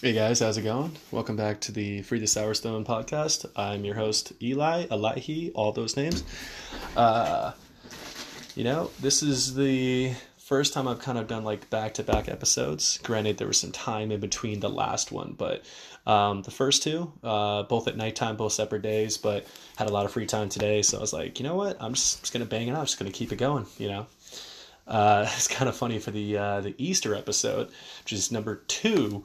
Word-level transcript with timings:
Hey 0.00 0.12
guys, 0.12 0.38
how's 0.38 0.56
it 0.56 0.62
going? 0.62 0.92
Welcome 1.10 1.34
back 1.34 1.60
to 1.62 1.72
the 1.72 2.02
Free 2.02 2.20
the 2.20 2.28
Sour 2.28 2.54
Stone 2.54 2.84
podcast. 2.84 3.46
I'm 3.56 3.84
your 3.84 3.96
host, 3.96 4.32
Eli, 4.40 4.86
Elihi, 4.86 5.50
all 5.56 5.72
those 5.72 5.96
names. 5.96 6.22
Uh, 6.96 7.50
you 8.54 8.62
know, 8.62 8.92
this 9.00 9.24
is 9.24 9.56
the 9.56 10.12
first 10.36 10.72
time 10.72 10.86
I've 10.86 11.00
kind 11.00 11.18
of 11.18 11.26
done 11.26 11.42
like 11.42 11.68
back 11.68 11.94
to 11.94 12.04
back 12.04 12.28
episodes. 12.28 13.00
Granted, 13.02 13.38
there 13.38 13.48
was 13.48 13.58
some 13.58 13.72
time 13.72 14.12
in 14.12 14.20
between 14.20 14.60
the 14.60 14.68
last 14.68 15.10
one, 15.10 15.34
but 15.36 15.64
um, 16.06 16.42
the 16.42 16.52
first 16.52 16.84
two, 16.84 17.10
uh, 17.24 17.64
both 17.64 17.88
at 17.88 17.96
nighttime, 17.96 18.36
both 18.36 18.52
separate 18.52 18.82
days, 18.82 19.18
but 19.18 19.48
had 19.74 19.90
a 19.90 19.92
lot 19.92 20.04
of 20.04 20.12
free 20.12 20.26
time 20.26 20.48
today. 20.48 20.80
So 20.80 20.98
I 20.98 21.00
was 21.00 21.12
like, 21.12 21.40
you 21.40 21.44
know 21.44 21.56
what? 21.56 21.76
I'm 21.80 21.94
just, 21.94 22.20
just 22.20 22.32
to 22.32 22.44
bang 22.44 22.68
it 22.68 22.70
out. 22.70 22.78
I'm 22.78 22.86
just 22.86 23.00
to 23.00 23.10
keep 23.10 23.32
it 23.32 23.36
going, 23.36 23.66
you 23.78 23.88
know? 23.88 24.06
Uh, 24.86 25.28
it's 25.36 25.48
kind 25.48 25.68
of 25.68 25.74
funny 25.74 25.98
for 25.98 26.12
the 26.12 26.38
uh, 26.38 26.60
the 26.60 26.76
Easter 26.78 27.16
episode, 27.16 27.70
which 28.04 28.12
is 28.12 28.30
number 28.30 28.62
two 28.68 29.24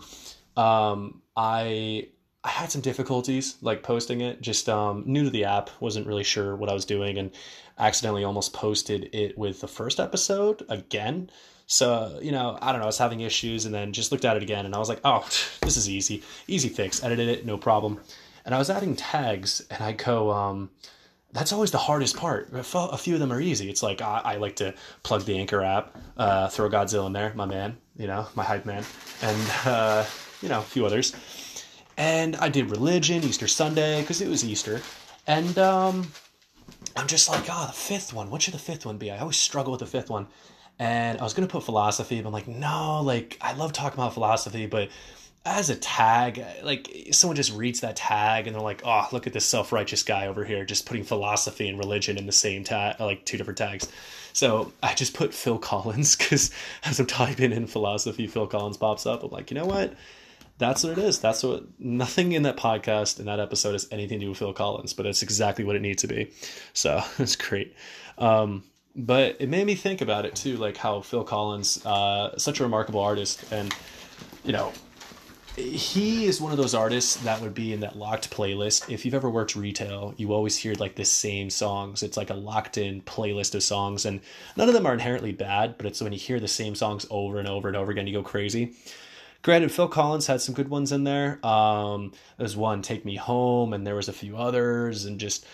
um, 0.57 1.21
I 1.35 2.09
I 2.43 2.49
had 2.49 2.71
some 2.71 2.81
difficulties 2.81 3.55
like 3.61 3.83
posting 3.83 4.21
it. 4.21 4.41
Just 4.41 4.67
um, 4.69 5.03
new 5.05 5.23
to 5.23 5.29
the 5.29 5.45
app, 5.45 5.69
wasn't 5.79 6.07
really 6.07 6.23
sure 6.23 6.55
what 6.55 6.69
I 6.69 6.73
was 6.73 6.85
doing, 6.85 7.17
and 7.17 7.31
accidentally 7.79 8.23
almost 8.23 8.53
posted 8.53 9.09
it 9.13 9.37
with 9.37 9.61
the 9.61 9.67
first 9.67 9.99
episode 9.99 10.63
again. 10.69 11.29
So 11.65 12.19
you 12.21 12.31
know, 12.31 12.57
I 12.61 12.71
don't 12.71 12.79
know. 12.79 12.85
I 12.85 12.87
was 12.87 12.97
having 12.97 13.21
issues, 13.21 13.65
and 13.65 13.73
then 13.73 13.93
just 13.93 14.11
looked 14.11 14.25
at 14.25 14.37
it 14.37 14.43
again, 14.43 14.65
and 14.65 14.75
I 14.75 14.79
was 14.79 14.89
like, 14.89 15.01
"Oh, 15.03 15.27
this 15.61 15.77
is 15.77 15.89
easy, 15.89 16.23
easy 16.47 16.69
fix." 16.69 17.03
Edited 17.03 17.29
it, 17.29 17.45
no 17.45 17.57
problem. 17.57 17.99
And 18.45 18.53
I 18.53 18.57
was 18.57 18.69
adding 18.69 18.95
tags, 18.95 19.65
and 19.71 19.81
I 19.81 19.93
go, 19.93 20.29
um, 20.31 20.69
that's 21.33 21.51
always 21.51 21.71
the 21.71 21.77
hardest 21.79 22.15
part. 22.15 22.49
A 22.53 22.97
few 22.97 23.15
of 23.15 23.19
them 23.19 23.33
are 23.33 23.41
easy. 23.41 23.69
It's 23.69 23.81
like 23.81 24.01
I, 24.01 24.21
I 24.23 24.35
like 24.35 24.57
to 24.57 24.73
plug 25.01 25.23
the 25.23 25.37
Anchor 25.37 25.63
app, 25.63 25.97
uh, 26.15 26.47
throw 26.47 26.69
Godzilla 26.69 27.07
in 27.07 27.13
there, 27.13 27.33
my 27.35 27.45
man, 27.45 27.77
you 27.97 28.05
know, 28.05 28.27
my 28.35 28.43
hype 28.43 28.65
man, 28.65 28.83
and 29.21 29.51
uh, 29.65 30.05
you 30.43 30.49
know, 30.49 30.59
a 30.59 30.63
few 30.63 30.85
others. 30.85 31.15
And 31.97 32.35
I 32.35 32.49
did 32.49 32.69
religion, 32.69 33.23
Easter 33.23 33.47
Sunday, 33.47 34.01
because 34.01 34.21
it 34.21 34.27
was 34.27 34.43
Easter. 34.43 34.81
And 35.25 35.57
um, 35.57 36.11
I'm 36.95 37.07
just 37.07 37.29
like, 37.29 37.45
oh, 37.49 37.67
the 37.67 37.73
fifth 37.73 38.13
one. 38.13 38.29
What 38.29 38.41
should 38.41 38.53
the 38.53 38.59
fifth 38.59 38.85
one 38.85 38.97
be? 38.97 39.09
I 39.09 39.19
always 39.19 39.37
struggle 39.37 39.71
with 39.71 39.79
the 39.79 39.85
fifth 39.85 40.09
one. 40.09 40.27
And 40.79 41.19
I 41.19 41.23
was 41.23 41.33
going 41.33 41.47
to 41.47 41.51
put 41.51 41.63
philosophy, 41.63 42.19
but 42.19 42.27
I'm 42.27 42.33
like, 42.33 42.47
no, 42.47 43.01
like, 43.01 43.37
I 43.41 43.53
love 43.53 43.73
talking 43.73 43.99
about 43.99 44.13
philosophy, 44.13 44.65
but 44.65 44.89
as 45.45 45.69
a 45.69 45.75
tag, 45.75 46.43
like, 46.63 47.09
someone 47.11 47.35
just 47.35 47.53
reads 47.53 47.81
that 47.81 47.95
tag 47.95 48.47
and 48.47 48.55
they're 48.55 48.61
like, 48.61 48.81
oh, 48.83 49.07
look 49.11 49.27
at 49.27 49.33
this 49.33 49.45
self 49.45 49.71
righteous 49.71 50.01
guy 50.03 50.27
over 50.27 50.43
here 50.43 50.65
just 50.65 50.85
putting 50.85 51.03
philosophy 51.03 51.69
and 51.69 51.77
religion 51.77 52.17
in 52.17 52.25
the 52.25 52.31
same 52.31 52.63
tag, 52.63 52.99
like 52.99 53.23
two 53.23 53.37
different 53.37 53.57
tags. 53.57 53.87
So 54.33 54.73
I 54.81 54.95
just 54.95 55.13
put 55.13 55.33
Phil 55.33 55.59
Collins 55.59 56.15
because 56.15 56.49
as 56.83 56.99
I'm 56.99 57.05
typing 57.05 57.51
in 57.51 57.67
philosophy, 57.67 58.25
Phil 58.25 58.47
Collins 58.47 58.77
pops 58.77 59.05
up. 59.05 59.23
I'm 59.23 59.29
like, 59.29 59.51
you 59.51 59.55
know 59.55 59.65
what? 59.65 59.93
That's 60.63 60.83
what 60.83 60.97
it 60.97 61.03
is. 61.03 61.19
That's 61.19 61.43
what 61.43 61.63
nothing 61.79 62.31
in 62.31 62.43
that 62.43 62.57
podcast 62.57 63.19
in 63.19 63.25
that 63.25 63.39
episode 63.39 63.73
has 63.73 63.87
anything 63.91 64.19
to 64.19 64.25
do 64.25 64.29
with 64.29 64.39
Phil 64.39 64.53
Collins, 64.53 64.93
but 64.93 65.05
it's 65.05 65.21
exactly 65.21 65.65
what 65.65 65.75
it 65.75 65.81
needs 65.81 66.01
to 66.03 66.07
be. 66.07 66.31
So 66.73 67.03
it's 67.19 67.35
great. 67.35 67.75
Um, 68.17 68.63
but 68.95 69.37
it 69.39 69.49
made 69.49 69.65
me 69.65 69.75
think 69.75 70.01
about 70.01 70.25
it 70.25 70.35
too, 70.35 70.57
like 70.57 70.77
how 70.77 71.01
Phil 71.01 71.23
Collins, 71.23 71.85
uh, 71.85 72.37
such 72.37 72.59
a 72.59 72.63
remarkable 72.63 73.01
artist, 73.01 73.43
and 73.51 73.73
you 74.43 74.53
know, 74.53 74.71
he 75.55 76.25
is 76.25 76.41
one 76.41 76.51
of 76.51 76.57
those 76.57 76.73
artists 76.73 77.15
that 77.17 77.39
would 77.41 77.53
be 77.53 77.73
in 77.73 77.81
that 77.81 77.95
locked 77.95 78.31
playlist. 78.31 78.91
If 78.91 79.05
you've 79.05 79.13
ever 79.13 79.29
worked 79.29 79.55
retail, 79.55 80.13
you 80.17 80.33
always 80.33 80.57
hear 80.57 80.73
like 80.75 80.95
the 80.95 81.05
same 81.05 81.49
songs. 81.49 82.01
It's 82.03 82.17
like 82.17 82.29
a 82.29 82.35
locked 82.35 82.77
in 82.77 83.01
playlist 83.01 83.53
of 83.53 83.63
songs, 83.63 84.05
and 84.05 84.21
none 84.55 84.67
of 84.67 84.73
them 84.73 84.85
are 84.85 84.93
inherently 84.93 85.31
bad, 85.31 85.77
but 85.77 85.85
it's 85.85 86.01
when 86.01 86.13
you 86.13 86.19
hear 86.19 86.39
the 86.39 86.47
same 86.47 86.73
songs 86.75 87.05
over 87.09 87.39
and 87.39 87.47
over 87.47 87.67
and 87.67 87.77
over 87.77 87.91
again, 87.91 88.07
you 88.07 88.13
go 88.13 88.23
crazy. 88.23 88.73
Granted, 89.43 89.73
Phil 89.73 89.89
Collins 89.89 90.27
had 90.27 90.41
some 90.41 90.55
good 90.55 90.69
ones 90.69 90.93
in 90.93 91.03
there. 91.03 91.45
Um, 91.45 92.13
there's 92.37 92.55
one, 92.55 92.81
"Take 92.81 93.03
Me 93.03 93.17
Home," 93.17 93.73
and 93.73 93.85
there 93.85 93.95
was 93.95 94.07
a 94.07 94.13
few 94.13 94.37
others, 94.37 95.03
and 95.03 95.19
just 95.19 95.45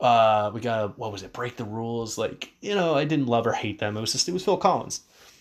uh, 0.00 0.50
we 0.54 0.60
got 0.60 0.96
what 0.96 1.10
was 1.10 1.24
it, 1.24 1.32
"Break 1.32 1.56
the 1.56 1.64
Rules." 1.64 2.16
Like 2.16 2.52
you 2.60 2.74
know, 2.76 2.94
I 2.94 3.04
didn't 3.04 3.26
love 3.26 3.46
or 3.46 3.52
hate 3.52 3.80
them. 3.80 3.96
It 3.96 4.00
was 4.00 4.12
just 4.12 4.28
it 4.28 4.32
was 4.32 4.44
Phil 4.44 4.56
Collins, 4.56 5.00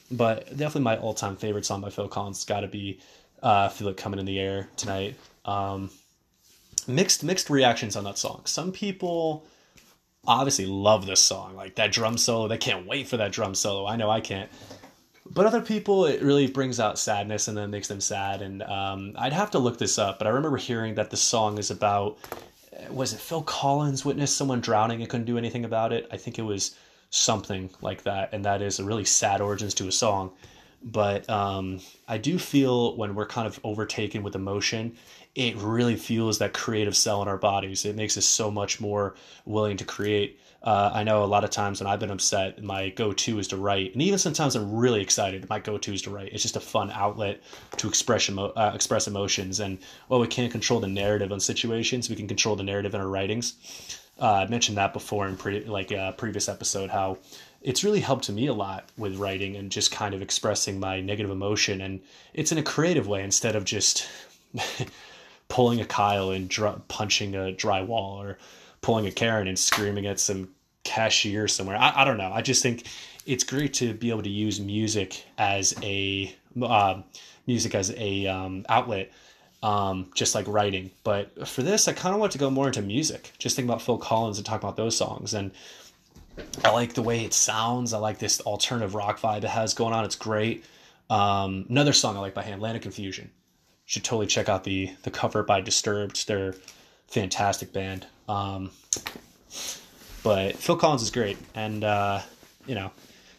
but 0.09 0.50
definitely 0.50 0.81
my 0.81 0.98
all 0.98 1.14
time 1.14 1.38
favorite 1.38 1.66
song 1.66 1.81
by 1.81 1.92
Phil 1.92 2.08
Collins 2.08 2.40
has 2.40 2.46
got 2.46 2.62
to 2.62 2.68
be 2.68 3.00
uh, 3.44 3.70
"Feel 3.70 3.90
It 3.90 3.98
Coming 3.98 4.20
in 4.20 4.26
the 4.26 4.40
Air 4.40 4.68
Tonight." 4.78 5.16
Um, 5.46 5.92
mixed 6.88 7.24
mixed 7.24 7.52
reactions 7.52 7.96
on 7.96 8.03
that 8.06 8.18
song. 8.18 8.42
Some 8.46 8.72
people 8.72 9.46
obviously 10.26 10.66
love 10.66 11.06
this 11.06 11.22
song, 11.22 11.56
like 11.56 11.76
that 11.76 11.92
drum 11.92 12.18
solo. 12.18 12.47
They 12.47 12.58
can't 12.58 12.88
wait 12.88 13.08
for 13.08 13.18
that 13.18 13.31
drum 13.31 13.53
solo. 13.53 13.86
I 13.86 13.96
know 13.96 14.09
I 14.09 14.22
can't 14.22 14.50
but 15.30 15.46
other 15.46 15.62
people 15.62 16.06
it 16.06 16.22
really 16.22 16.48
brings 16.48 16.80
out 16.80 17.00
sadness 17.00 17.48
and 17.48 17.58
then 17.58 17.72
makes 17.72 17.88
them 17.88 18.02
sad. 18.02 18.42
And 18.42 18.64
um, 18.64 19.14
i'd 19.18 19.34
have 19.34 19.52
to 19.52 19.59
look 19.59 19.78
this 19.78 19.98
up 19.98 20.18
but 20.18 20.28
i 20.28 20.32
remember 20.32 20.58
hearing 20.58 20.96
that 20.96 21.09
the 21.09 21.18
song 21.18 21.58
is 21.58 21.72
about 21.72 22.18
was 22.90 23.14
it 23.14 23.20
phil 23.20 23.44
collins 23.44 24.06
witnessed 24.06 24.36
someone 24.36 24.62
drowning 24.62 25.02
and 25.02 25.09
couldn't 25.09 25.26
do 25.26 25.38
anything 25.38 25.66
about 25.66 25.94
it? 25.94 26.08
I 26.12 26.18
think 26.18 26.40
it 26.40 26.44
was 26.44 26.76
something 27.09 27.70
like 27.82 28.04
that. 28.04 28.30
And 28.32 28.46
that 28.46 28.62
is 28.62 28.80
a 28.80 28.86
really 28.86 29.06
sad 29.06 29.42
origins 29.42 29.74
to 29.76 29.88
a 29.88 29.92
song. 29.92 30.32
But 30.84 31.30
um, 31.30 31.80
i 32.08 32.18
do 32.18 32.40
feel 32.40 32.96
when 32.96 33.14
we're 33.14 33.28
kind 33.28 33.48
of 33.48 33.59
overtaken 33.64 34.24
with 34.24 34.36
emotion 34.36 34.98
it 35.36 35.56
really 35.58 35.96
fuels 35.96 36.40
that 36.40 36.53
creative 36.53 36.96
cell 36.96 37.22
in 37.22 37.28
our 37.28 37.38
bodies. 37.38 37.86
It 37.86 37.96
makes 37.96 38.18
us 38.18 38.26
so 38.26 38.52
much 38.52 38.82
more 38.82 39.16
willing 39.46 39.78
to 39.78 39.86
create 39.86 40.40
uh, 40.64 40.92
I 40.94 41.04
know 41.04 41.24
a 41.24 41.26
lot 41.26 41.44
of 41.44 41.50
times 41.50 41.80
when 41.80 41.88
I've 41.88 42.00
been 42.00 42.12
upset, 42.12 42.62
my 42.64 42.90
go-to 42.90 43.40
is 43.40 43.48
to 43.48 43.58
write, 43.58 43.94
and 43.94 44.02
even 44.02 44.20
sometimes 44.20 44.56
I'm 44.56 44.76
really 44.76 45.02
excited, 45.02 45.50
my 45.50 45.60
go-to 45.60 45.94
is 45.94 46.04
to 46.04 46.12
write. 46.12 46.34
It's 46.34 46.44
just 46.44 46.56
a 46.56 46.60
fun 46.60 46.92
outlet 46.92 47.42
to 47.78 47.88
express 47.88 48.30
emo- 48.30 48.54
uh, 48.54 48.72
express 48.76 49.08
emotions, 49.08 49.60
and 49.60 49.80
while 50.08 50.20
we 50.20 50.28
can't 50.28 50.52
control 50.52 50.80
the 50.80 50.88
narrative 50.88 51.32
on 51.32 51.40
situations, 51.40 52.10
we 52.10 52.16
can 52.16 52.28
control 52.28 52.56
the 52.56 52.64
narrative 52.64 52.94
in 52.94 53.02
our 53.02 53.08
writings. 53.08 53.56
Uh, 54.20 54.34
I 54.34 54.48
mentioned 54.48 54.78
that 54.78 54.94
before 54.94 55.28
in 55.28 55.36
pre- 55.36 55.66
like 55.66 55.92
a 55.92 55.98
uh, 55.98 56.12
previous 56.12 56.48
episode 56.48 56.92
how 56.92 57.18
it's 57.64 57.84
really 57.84 58.00
helped 58.00 58.30
me 58.30 58.46
a 58.46 58.54
lot 58.54 58.90
with 58.98 59.16
writing 59.18 59.56
and 59.56 59.72
just 59.72 59.92
kind 59.92 60.14
of 60.14 60.22
expressing 60.22 60.80
my 60.80 61.02
negative 61.02 61.32
emotion, 61.32 61.82
and 61.82 62.02
it's 62.36 62.52
in 62.52 62.60
a 62.60 62.64
creative 62.64 63.08
way 63.08 63.24
instead 63.24 63.56
of 63.56 63.66
just 63.66 64.08
pulling 65.48 65.82
a 65.82 65.86
Kyle 65.86 66.30
and 66.30 66.50
dr- 66.50 66.88
punching 66.88 67.34
a 67.34 67.52
drywall 67.52 68.18
or 68.18 68.38
pulling 68.81 69.06
a 69.06 69.12
Karen 69.12 69.47
and 69.47 69.58
screaming 69.58 70.06
at 70.06 70.19
some 70.19 70.50
cashier 70.84 71.47
somewhere. 71.47 71.78
I, 71.78 72.02
I 72.02 72.06
don't 72.06 72.18
know. 72.18 72.31
I 72.31 72.42
just 72.42 72.64
think 72.64 72.86
it's 73.25 73.44
great 73.44 73.74
to 73.75 73.94
be 73.94 74.09
able 74.09 74.24
to 74.24 74.30
use 74.30 74.59
music 74.59 75.24
as 75.38 75.75
a 75.84 76.36
uh, 76.62 77.02
music 77.47 77.75
as 77.75 77.94
a 77.97 78.28
um, 78.28 78.66
outlet, 78.68 79.12
um, 79.64 80.12
just 80.16 80.36
like 80.36 80.47
writing. 80.47 80.91
But 81.03 81.47
for 81.47 81.62
this, 81.64 81.88
I 81.88 81.94
kind 81.94 82.14
of 82.14 82.20
want 82.20 82.31
to 82.34 82.38
go 82.38 82.50
more 82.50 82.68
into 82.68 82.81
music. 82.81 83.31
Just 83.38 83.56
think 83.56 83.68
about 83.68 83.81
Phil 83.81 83.97
Collins 83.97 84.38
and 84.38 84.46
talk 84.46 84.62
about 84.62 84.75
those 84.75 84.97
songs. 84.97 85.34
And 85.34 85.52
I 86.64 86.72
like 86.72 86.94
the 86.94 87.02
way 87.02 87.24
it 87.24 87.34
sounds. 87.34 87.94
I 87.94 88.00
like 88.00 88.20
this 88.20 88.41
alternative 88.41 88.96
rock 88.96 89.20
vibe 89.20 89.44
it 89.44 89.50
has 89.50 89.74
going 89.74 89.94
on. 89.94 90.06
It's 90.06 90.16
great. 90.16 90.66
Um, 91.09 91.66
another 91.70 91.94
song 91.94 92.16
I 92.16 92.20
like 92.20 92.34
by 92.34 92.44
him, 92.44 92.59
Land 92.59 92.78
of 92.78 92.84
Confusion. 92.84 93.30
Should 93.86 94.06
totally 94.06 94.28
check 94.28 94.47
out 94.47 94.64
the 94.64 94.90
the 95.03 95.12
cover 95.12 95.44
by 95.44 95.59
Disturbed. 95.59 96.25
They're 96.28 96.56
fantastic 97.08 97.74
band. 97.74 98.08
Um, 98.31 98.72
but 100.24 100.56
Phil 100.56 100.78
Collins 100.78 101.02
is 101.02 101.12
great, 101.12 101.38
and 101.53 101.84
uh, 101.84 102.22
you 102.66 102.75
know 102.75 102.92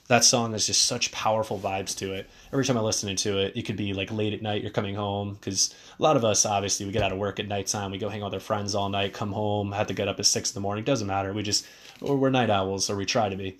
that 0.08 0.24
song 0.24 0.52
has 0.52 0.66
just 0.66 0.82
such 0.82 1.12
powerful 1.12 1.58
vibes 1.58 1.96
to 1.98 2.12
it. 2.12 2.28
Every 2.52 2.64
time 2.64 2.76
I 2.76 2.80
listen 2.80 3.14
to 3.14 3.38
it, 3.38 3.56
it 3.56 3.62
could 3.62 3.76
be 3.76 3.94
like 3.94 4.12
late 4.12 4.34
at 4.34 4.42
night, 4.42 4.60
you're 4.60 4.70
coming 4.70 4.94
home 4.94 5.34
because 5.34 5.74
a 5.98 6.02
lot 6.02 6.16
of 6.16 6.24
us 6.24 6.44
obviously 6.44 6.84
we 6.84 6.92
get 6.92 7.02
out 7.02 7.12
of 7.12 7.18
work 7.18 7.40
at 7.40 7.48
nighttime, 7.48 7.90
we 7.90 7.98
go 7.98 8.10
hang 8.10 8.20
out 8.20 8.26
with 8.26 8.34
our 8.34 8.40
friends 8.40 8.74
all 8.74 8.90
night, 8.90 9.14
come 9.14 9.32
home, 9.32 9.72
have 9.72 9.86
to 9.86 9.94
get 9.94 10.08
up 10.08 10.18
at 10.18 10.26
six 10.26 10.50
in 10.50 10.54
the 10.54 10.60
morning. 10.60 10.84
Doesn't 10.84 11.06
matter. 11.06 11.32
We 11.32 11.42
just 11.42 11.66
or 12.02 12.16
we're 12.16 12.30
night 12.30 12.50
owls, 12.50 12.90
or 12.90 12.96
we 12.96 13.06
try 13.06 13.28
to 13.28 13.36
be. 13.36 13.58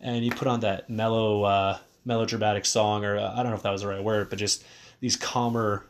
And 0.00 0.24
you 0.24 0.32
put 0.32 0.48
on 0.48 0.60
that 0.60 0.90
mellow, 0.90 1.44
uh, 1.44 1.78
melodramatic 2.04 2.66
song, 2.66 3.04
or 3.04 3.16
uh, 3.16 3.32
I 3.32 3.42
don't 3.42 3.50
know 3.50 3.56
if 3.56 3.62
that 3.62 3.70
was 3.70 3.82
the 3.82 3.88
right 3.88 4.02
word, 4.02 4.28
but 4.28 4.38
just 4.38 4.64
these 5.00 5.16
calmer, 5.16 5.86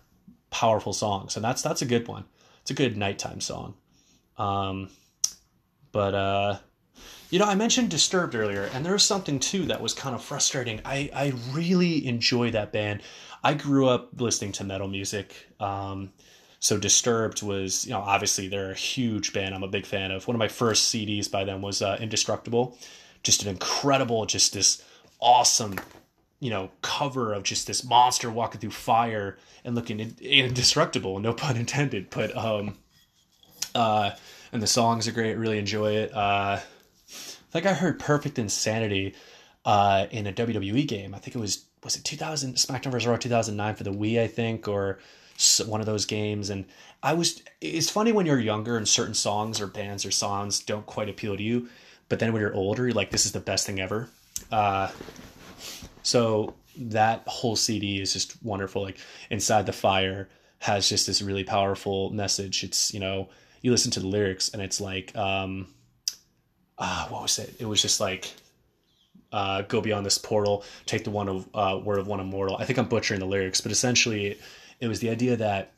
powerful 0.51 0.93
songs, 0.93 1.35
and 1.35 1.45
that's 1.45 1.63
that's 1.63 1.83
a 1.83 1.87
good 1.87 2.07
one. 2.07 2.25
It's 2.61 2.71
a 2.71 2.75
good 2.75 2.97
nighttime 2.97 3.41
song. 3.41 3.75
Um, 4.39 4.91
but 5.93 6.15
uh, 6.15 6.59
you 7.31 7.39
know, 7.39 7.47
I 7.47 7.55
mentioned 7.55 7.91
Disturbed 7.91 8.35
earlier, 8.35 8.71
and 8.75 8.85
there 8.85 8.93
was 8.93 9.05
something 9.05 9.39
too 9.41 9.67
that 9.67 9.81
was 9.81 9.95
kind 9.95 10.15
of 10.15 10.23
frustrating. 10.23 10.81
I 10.85 11.11
I 11.15 11.33
really 11.53 12.07
enjoy 12.07 12.51
that 12.53 12.73
band. 12.73 13.03
I 13.43 13.55
grew 13.55 13.89
up 13.89 14.21
listening 14.21 14.53
to 14.53 14.65
metal 14.65 14.89
music. 14.89 15.35
Um, 15.61 16.13
so 16.65 16.79
Disturbed 16.79 17.43
was, 17.43 17.85
you 17.85 17.93
know, 17.93 18.01
obviously 18.01 18.49
they're 18.49 18.71
a 18.71 18.75
huge 18.75 19.35
band. 19.35 19.55
I'm 19.55 19.63
a 19.63 19.69
big 19.69 19.85
fan 19.85 20.11
of. 20.11 20.27
One 20.27 20.35
of 20.35 20.39
my 20.39 20.49
first 20.49 20.95
CDs 20.95 21.31
by 21.31 21.45
them 21.45 21.61
was 21.61 21.83
uh, 21.83 21.99
Indestructible. 22.01 22.79
Just 23.23 23.43
an 23.43 23.51
incredible, 23.51 24.25
just 24.25 24.55
this 24.55 24.83
awesome, 25.21 25.79
you 26.41 26.49
know, 26.49 26.71
cover 26.81 27.35
of 27.35 27.43
just 27.43 27.67
this 27.67 27.85
monster 27.85 28.31
walking 28.31 28.63
through 28.63 28.71
fire 28.71 29.37
and 29.63 29.75
looking 29.75 30.15
indestructible. 30.23 31.19
No 31.19 31.35
pun 31.35 31.59
intended. 31.59 32.09
But 32.09 32.35
um, 32.35 32.79
uh, 33.75 34.11
and 34.53 34.63
the 34.63 34.67
songs 34.67 35.09
are 35.09 35.13
great. 35.13 35.35
Really 35.35 35.59
enjoy 35.59 35.93
it. 35.97 36.15
Uh, 36.15 36.59
I 36.59 37.51
think 37.51 37.67
I 37.67 37.75
heard 37.75 37.99
Perfect 37.99 38.39
Insanity 38.39 39.15
uh, 39.65 40.07
in 40.11 40.27
a 40.27 40.33
WWE 40.33 40.87
game. 40.87 41.15
I 41.15 41.19
think 41.19 41.37
it 41.37 41.41
was 41.41 41.65
was 41.85 41.97
it 41.97 42.05
2000 42.05 42.55
SmackDown 42.55 42.91
vs. 42.91 43.07
Raw 43.07 43.17
2009 43.17 43.75
for 43.75 43.85
the 43.85 43.93
Wii, 43.93 44.21
I 44.21 44.27
think, 44.27 44.67
or 44.67 44.99
one 45.67 45.81
of 45.81 45.87
those 45.87 46.07
games. 46.07 46.51
And 46.51 46.65
I 47.03 47.13
was, 47.13 47.43
it's 47.61 47.91
funny 47.91 48.13
when 48.13 48.25
you're 48.25 48.41
younger 48.41 48.77
and 48.77 48.89
certain 48.89 49.15
songs 49.15 49.61
or 49.61 49.67
bands 49.67 50.07
or 50.07 50.11
songs 50.11 50.61
don't 50.61 50.87
quite 50.87 51.09
appeal 51.09 51.37
to 51.37 51.43
you. 51.43 51.69
But 52.09 52.19
then 52.19 52.33
when 52.33 52.41
you're 52.41 52.55
older, 52.55 52.85
you're 52.85 52.95
like, 52.95 53.11
this 53.11 53.27
is 53.27 53.33
the 53.33 53.41
best 53.41 53.67
thing 53.67 53.81
ever. 53.81 54.09
Uh, 54.51 54.91
so 56.03 56.55
that 56.77 57.23
whole 57.27 57.57
CD 57.57 58.01
is 58.01 58.13
just 58.13 58.43
wonderful. 58.43 58.83
Like 58.83 58.99
Inside 59.31 59.67
the 59.67 59.73
Fire 59.73 60.29
has 60.61 60.89
just 60.89 61.07
this 61.07 61.21
really 61.21 61.45
powerful 61.45 62.11
message. 62.11 62.65
It's, 62.65 62.95
you 62.95 63.01
know, 63.01 63.29
you 63.65 63.71
listen 63.71 63.91
to 63.91 64.01
the 64.01 64.07
lyrics 64.07 64.51
and 64.51 64.61
it's 64.61 64.79
like, 64.79 65.17
um, 65.17 65.67
uh, 66.77 67.09
what 67.09 67.23
was 67.23 67.39
it? 67.39 67.55
It 67.59 67.65
was 67.65 67.81
just 67.81 67.99
like, 67.99 68.31
uh, 69.33 69.63
go 69.63 69.81
beyond 69.81 70.05
this 70.05 70.19
portal, 70.19 70.65
take 70.85 71.03
the 71.03 71.11
one 71.11 71.31
of 71.31 71.49
uh, 71.55 71.81
word 71.83 71.99
of 71.99 72.07
one 72.07 72.21
immortal. 72.21 72.59
I 72.59 72.67
think 72.67 72.79
I'm 72.79 72.89
butchering 72.89 73.21
the 73.21 73.27
lyrics, 73.27 73.63
but 73.63 73.73
essentially, 73.73 74.39
it, 74.81 74.87
was 74.87 75.01
the 75.01 75.09
idea 75.09 75.35
that 75.37 75.73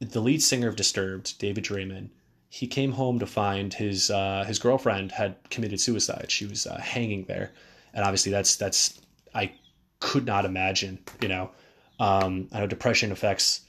the 0.00 0.20
lead 0.20 0.42
singer 0.42 0.68
of 0.68 0.76
Disturbed, 0.76 1.38
David 1.38 1.64
Draiman, 1.64 2.10
he 2.50 2.66
came 2.66 2.92
home 2.92 3.18
to 3.20 3.26
find 3.26 3.72
his 3.72 4.10
uh, 4.10 4.44
his 4.46 4.58
girlfriend 4.58 5.10
had 5.12 5.36
committed 5.48 5.80
suicide. 5.80 6.30
She 6.30 6.44
was 6.44 6.66
uh, 6.66 6.78
hanging 6.78 7.24
there, 7.24 7.52
and 7.94 8.04
obviously 8.04 8.32
that's 8.32 8.56
that's 8.56 9.00
I 9.34 9.52
could 9.98 10.26
not 10.26 10.44
imagine. 10.44 10.98
You 11.22 11.28
know, 11.28 11.50
um, 11.98 12.48
I 12.52 12.60
know 12.60 12.66
depression 12.66 13.12
affects 13.12 13.62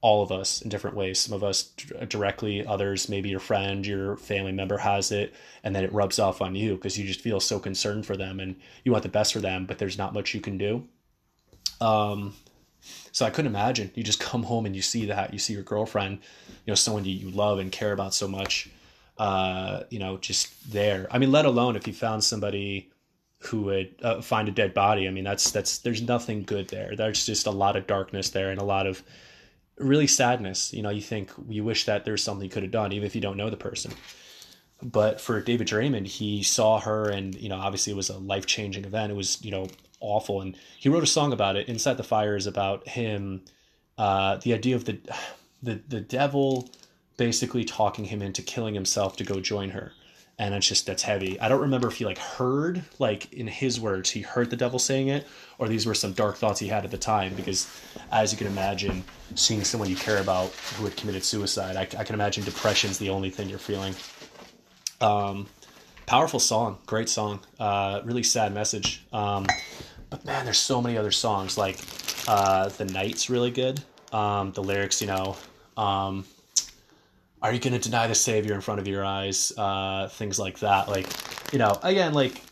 all 0.00 0.22
of 0.22 0.30
us 0.30 0.62
in 0.62 0.68
different 0.68 0.96
ways. 0.96 1.18
Some 1.18 1.34
of 1.34 1.42
us 1.42 1.72
directly, 2.08 2.66
others 2.66 3.08
maybe 3.08 3.28
your 3.28 3.40
friend, 3.40 3.86
your 3.86 4.16
family 4.16 4.52
member 4.52 4.78
has 4.78 5.10
it, 5.10 5.34
and 5.64 5.74
then 5.74 5.84
it 5.84 5.92
rubs 5.92 6.18
off 6.18 6.40
on 6.40 6.54
you 6.54 6.74
because 6.74 6.98
you 6.98 7.06
just 7.06 7.20
feel 7.20 7.40
so 7.40 7.58
concerned 7.58 8.06
for 8.06 8.16
them 8.16 8.38
and 8.40 8.56
you 8.84 8.92
want 8.92 9.02
the 9.02 9.08
best 9.08 9.32
for 9.32 9.40
them, 9.40 9.66
but 9.66 9.78
there's 9.78 9.98
not 9.98 10.14
much 10.14 10.34
you 10.34 10.40
can 10.40 10.58
do. 10.58 10.86
Um, 11.80 12.34
so 13.12 13.26
I 13.26 13.30
couldn't 13.30 13.50
imagine. 13.50 13.90
You 13.94 14.02
just 14.02 14.20
come 14.30 14.44
home 14.44 14.66
and 14.66 14.76
you 14.76 14.82
see 14.82 15.06
that 15.06 15.32
you 15.32 15.38
see 15.38 15.54
your 15.54 15.62
girlfriend, 15.62 16.18
you 16.48 16.70
know, 16.70 16.74
someone 16.74 17.04
you, 17.04 17.14
you 17.14 17.30
love 17.30 17.58
and 17.58 17.72
care 17.72 17.92
about 17.92 18.14
so 18.14 18.28
much, 18.28 18.68
uh, 19.18 19.84
you 19.90 19.98
know, 19.98 20.18
just 20.18 20.72
there. 20.72 21.06
I 21.10 21.18
mean, 21.18 21.32
let 21.32 21.46
alone 21.46 21.76
if 21.76 21.86
you 21.86 21.92
found 21.92 22.22
somebody 22.22 22.90
who 23.38 23.62
would 23.62 23.94
uh, 24.02 24.20
find 24.20 24.48
a 24.48 24.52
dead 24.52 24.74
body. 24.74 25.06
I 25.06 25.10
mean, 25.10 25.24
that's 25.24 25.50
that's 25.50 25.78
there's 25.78 26.02
nothing 26.02 26.42
good 26.42 26.68
there. 26.68 26.94
There's 26.96 27.26
just 27.26 27.46
a 27.46 27.50
lot 27.50 27.76
of 27.76 27.86
darkness 27.86 28.30
there 28.30 28.50
and 28.50 28.60
a 28.60 28.64
lot 28.64 28.86
of 28.86 29.02
really 29.78 30.06
sadness. 30.06 30.72
You 30.72 30.82
know, 30.82 30.90
you 30.90 31.00
think 31.00 31.30
you 31.48 31.64
wish 31.64 31.84
that 31.84 32.04
there's 32.04 32.22
something 32.22 32.44
you 32.44 32.50
could 32.50 32.62
have 32.62 32.72
done, 32.72 32.92
even 32.92 33.06
if 33.06 33.14
you 33.14 33.20
don't 33.20 33.36
know 33.36 33.50
the 33.50 33.56
person. 33.56 33.92
But 34.82 35.20
for 35.20 35.40
David 35.40 35.68
Draiman, 35.68 36.06
he 36.06 36.42
saw 36.42 36.80
her, 36.80 37.08
and 37.08 37.34
you 37.34 37.48
know, 37.48 37.56
obviously 37.56 37.92
it 37.92 37.96
was 37.96 38.10
a 38.10 38.18
life 38.18 38.46
changing 38.46 38.84
event. 38.84 39.10
It 39.10 39.16
was 39.16 39.42
you 39.44 39.50
know 39.50 39.68
awful, 40.00 40.40
and 40.40 40.56
he 40.78 40.88
wrote 40.88 41.02
a 41.02 41.06
song 41.06 41.32
about 41.32 41.56
it. 41.56 41.68
Inside 41.68 41.96
the 41.96 42.02
Fire 42.02 42.36
is 42.36 42.46
about 42.46 42.86
him, 42.86 43.42
uh, 43.98 44.36
the 44.36 44.54
idea 44.54 44.76
of 44.76 44.84
the 44.84 44.98
the 45.62 45.80
the 45.88 46.00
devil 46.00 46.68
basically 47.16 47.64
talking 47.64 48.04
him 48.04 48.20
into 48.20 48.42
killing 48.42 48.74
himself 48.74 49.16
to 49.16 49.24
go 49.24 49.40
join 49.40 49.70
her 49.70 49.92
and 50.38 50.54
it's 50.54 50.68
just 50.68 50.86
that's 50.86 51.02
heavy. 51.02 51.40
I 51.40 51.48
don't 51.48 51.62
remember 51.62 51.88
if 51.88 51.94
he 51.94 52.04
like 52.04 52.18
heard 52.18 52.82
like 52.98 53.32
in 53.32 53.46
his 53.46 53.80
words 53.80 54.10
he 54.10 54.20
heard 54.20 54.50
the 54.50 54.56
devil 54.56 54.78
saying 54.78 55.08
it, 55.08 55.26
or 55.58 55.68
these 55.68 55.86
were 55.86 55.94
some 55.94 56.12
dark 56.12 56.36
thoughts 56.36 56.60
he 56.60 56.68
had 56.68 56.84
at 56.84 56.90
the 56.90 56.98
time. 56.98 57.34
Because 57.34 57.68
as 58.12 58.32
you 58.32 58.38
can 58.38 58.46
imagine, 58.46 59.02
seeing 59.34 59.64
someone 59.64 59.88
you 59.88 59.96
care 59.96 60.20
about 60.20 60.50
who 60.76 60.84
had 60.84 60.96
committed 60.96 61.24
suicide, 61.24 61.76
I, 61.76 61.82
I 61.98 62.04
can 62.04 62.14
imagine 62.14 62.44
depression's 62.44 62.98
the 62.98 63.10
only 63.10 63.30
thing 63.30 63.48
you're 63.48 63.58
feeling. 63.58 63.94
Um, 65.00 65.46
powerful 66.06 66.40
song, 66.40 66.78
great 66.86 67.08
song, 67.08 67.40
uh, 67.58 68.00
really 68.04 68.22
sad 68.22 68.52
message. 68.52 69.04
Um, 69.12 69.46
but 70.10 70.24
man, 70.24 70.44
there's 70.44 70.58
so 70.58 70.82
many 70.82 70.98
other 70.98 71.10
songs 71.10 71.56
like 71.56 71.78
uh, 72.28 72.68
the 72.68 72.84
night's 72.84 73.30
really 73.30 73.50
good. 73.50 73.82
Um, 74.12 74.52
the 74.52 74.62
lyrics, 74.62 75.00
you 75.00 75.08
know. 75.08 75.36
Um, 75.76 76.24
are 77.42 77.52
you 77.52 77.60
going 77.60 77.78
to 77.78 77.78
deny 77.78 78.06
the 78.06 78.14
savior 78.14 78.54
in 78.54 78.60
front 78.60 78.80
of 78.80 78.88
your 78.88 79.04
eyes? 79.04 79.52
Uh, 79.56 80.08
things 80.08 80.38
like 80.38 80.58
that 80.60 80.88
like 80.88 81.06
you 81.52 81.58
know 81.58 81.78
again 81.82 82.14
like 82.14 82.42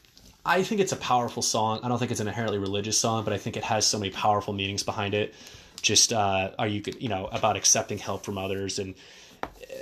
i 0.44 0.62
think 0.62 0.80
it's 0.80 0.92
a 0.92 0.96
powerful 0.96 1.42
song. 1.42 1.80
I 1.82 1.88
don't 1.88 1.98
think 1.98 2.10
it's 2.10 2.20
an 2.20 2.28
inherently 2.28 2.58
religious 2.58 2.98
song 2.98 3.24
but 3.24 3.32
i 3.32 3.38
think 3.38 3.56
it 3.56 3.64
has 3.64 3.86
so 3.86 3.98
many 3.98 4.10
powerful 4.10 4.52
meanings 4.52 4.82
behind 4.82 5.14
it. 5.14 5.34
Just 5.82 6.12
uh, 6.12 6.50
are 6.58 6.66
you 6.66 6.82
you 6.98 7.08
know 7.08 7.26
about 7.26 7.56
accepting 7.56 7.98
help 7.98 8.24
from 8.24 8.38
others 8.38 8.78
and 8.78 8.94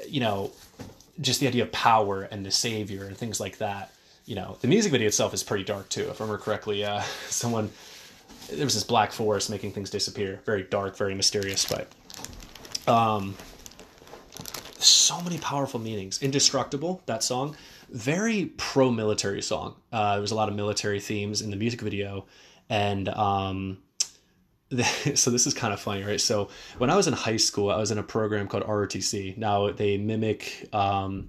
you 0.08 0.20
know 0.20 0.50
just 1.20 1.40
the 1.40 1.46
idea 1.46 1.62
of 1.62 1.70
power 1.70 2.22
and 2.22 2.44
the 2.44 2.50
savior 2.50 3.04
and 3.04 3.16
things 3.16 3.38
like 3.38 3.58
that. 3.58 3.92
You 4.24 4.36
know 4.36 4.56
the 4.60 4.68
music 4.68 4.92
video 4.92 5.08
itself 5.08 5.34
is 5.34 5.42
pretty 5.42 5.64
dark 5.64 5.88
too 5.88 6.08
if 6.08 6.20
i 6.20 6.24
remember 6.24 6.42
correctly. 6.42 6.84
Uh, 6.84 7.02
someone 7.28 7.70
there 8.50 8.64
was 8.64 8.74
this 8.74 8.84
black 8.84 9.12
forest 9.12 9.50
making 9.50 9.72
things 9.72 9.90
disappear. 9.90 10.40
Very 10.46 10.62
dark 10.62 10.96
very 10.96 11.14
mysterious 11.14 11.64
but 11.66 11.88
um 12.88 13.36
so 14.84 15.20
many 15.22 15.38
powerful 15.38 15.80
meanings. 15.80 16.22
Indestructible, 16.22 17.02
that 17.06 17.22
song, 17.22 17.56
very 17.90 18.46
pro 18.56 18.90
military 18.90 19.42
song. 19.42 19.76
Uh, 19.92 20.14
there 20.14 20.20
was 20.20 20.30
a 20.30 20.34
lot 20.34 20.48
of 20.48 20.54
military 20.54 21.00
themes 21.00 21.42
in 21.42 21.50
the 21.50 21.56
music 21.56 21.80
video. 21.80 22.26
And 22.68 23.08
um, 23.08 23.78
the, 24.70 24.84
so 25.14 25.30
this 25.30 25.46
is 25.46 25.54
kind 25.54 25.72
of 25.72 25.80
funny, 25.80 26.02
right? 26.02 26.20
So 26.20 26.48
when 26.78 26.90
I 26.90 26.96
was 26.96 27.06
in 27.06 27.12
high 27.12 27.36
school, 27.36 27.70
I 27.70 27.76
was 27.76 27.90
in 27.90 27.98
a 27.98 28.02
program 28.02 28.48
called 28.48 28.64
ROTC. 28.64 29.36
Now 29.36 29.70
they 29.70 29.96
mimic 29.96 30.68
um, 30.72 31.28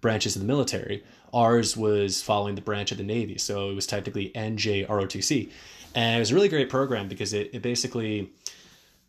branches 0.00 0.36
of 0.36 0.42
the 0.42 0.48
military. 0.48 1.04
Ours 1.32 1.76
was 1.76 2.22
following 2.22 2.54
the 2.54 2.60
branch 2.62 2.92
of 2.92 2.98
the 2.98 3.04
Navy. 3.04 3.38
So 3.38 3.70
it 3.70 3.74
was 3.74 3.86
technically 3.86 4.30
NJ 4.34 4.86
ROTC. 4.86 5.50
And 5.94 6.16
it 6.16 6.18
was 6.20 6.30
a 6.30 6.34
really 6.34 6.48
great 6.48 6.70
program 6.70 7.08
because 7.08 7.32
it, 7.32 7.50
it 7.52 7.62
basically 7.62 8.32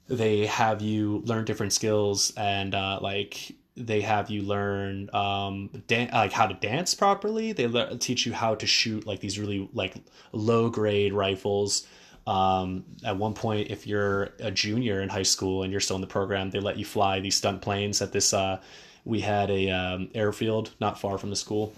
they 0.07 0.45
have 0.45 0.81
you 0.81 1.24
learn 1.25 1.45
different 1.45 1.74
skills 1.74 2.31
and 2.38 2.75
uh, 2.75 3.00
like 3.01 3.56
they 3.77 4.01
have 4.01 4.30
you 4.30 4.42
learn 4.42 5.10
um 5.13 5.69
dan- 5.88 6.10
like 6.13 6.31
how 6.31 6.48
to 6.48 6.54
dance 6.54 6.94
properly. 6.94 7.51
They 7.51 7.68
le- 7.68 7.98
teach 7.98 8.25
you 8.25 8.33
how 8.33 8.56
to 8.56 8.66
shoot 8.66 9.06
like 9.06 9.19
these 9.19 9.38
really 9.38 9.69
like 9.74 9.95
low 10.31 10.69
grade 10.69 11.13
rifles. 11.13 11.86
Um 12.25 12.86
at 13.04 13.18
one 13.18 13.33
point 13.33 13.69
if 13.69 13.86
you're 13.86 14.33
a 14.39 14.50
junior 14.50 15.01
in 15.01 15.10
high 15.10 15.24
school 15.24 15.63
and 15.63 15.72
you're 15.72 15.81
still 15.81 15.98
in 15.98 16.01
the 16.01 16.07
program 16.07 16.50
they 16.50 16.60
let 16.60 16.77
you 16.77 16.86
fly 16.86 17.19
these 17.19 17.36
stunt 17.36 17.62
planes 17.62 18.01
at 18.01 18.12
this 18.12 18.33
uh 18.33 18.62
we 19.04 19.22
had 19.22 19.51
a 19.51 19.69
um, 19.69 20.10
airfield 20.16 20.71
not 20.80 21.00
far 21.00 21.18
from 21.19 21.30
the 21.30 21.36
school. 21.36 21.74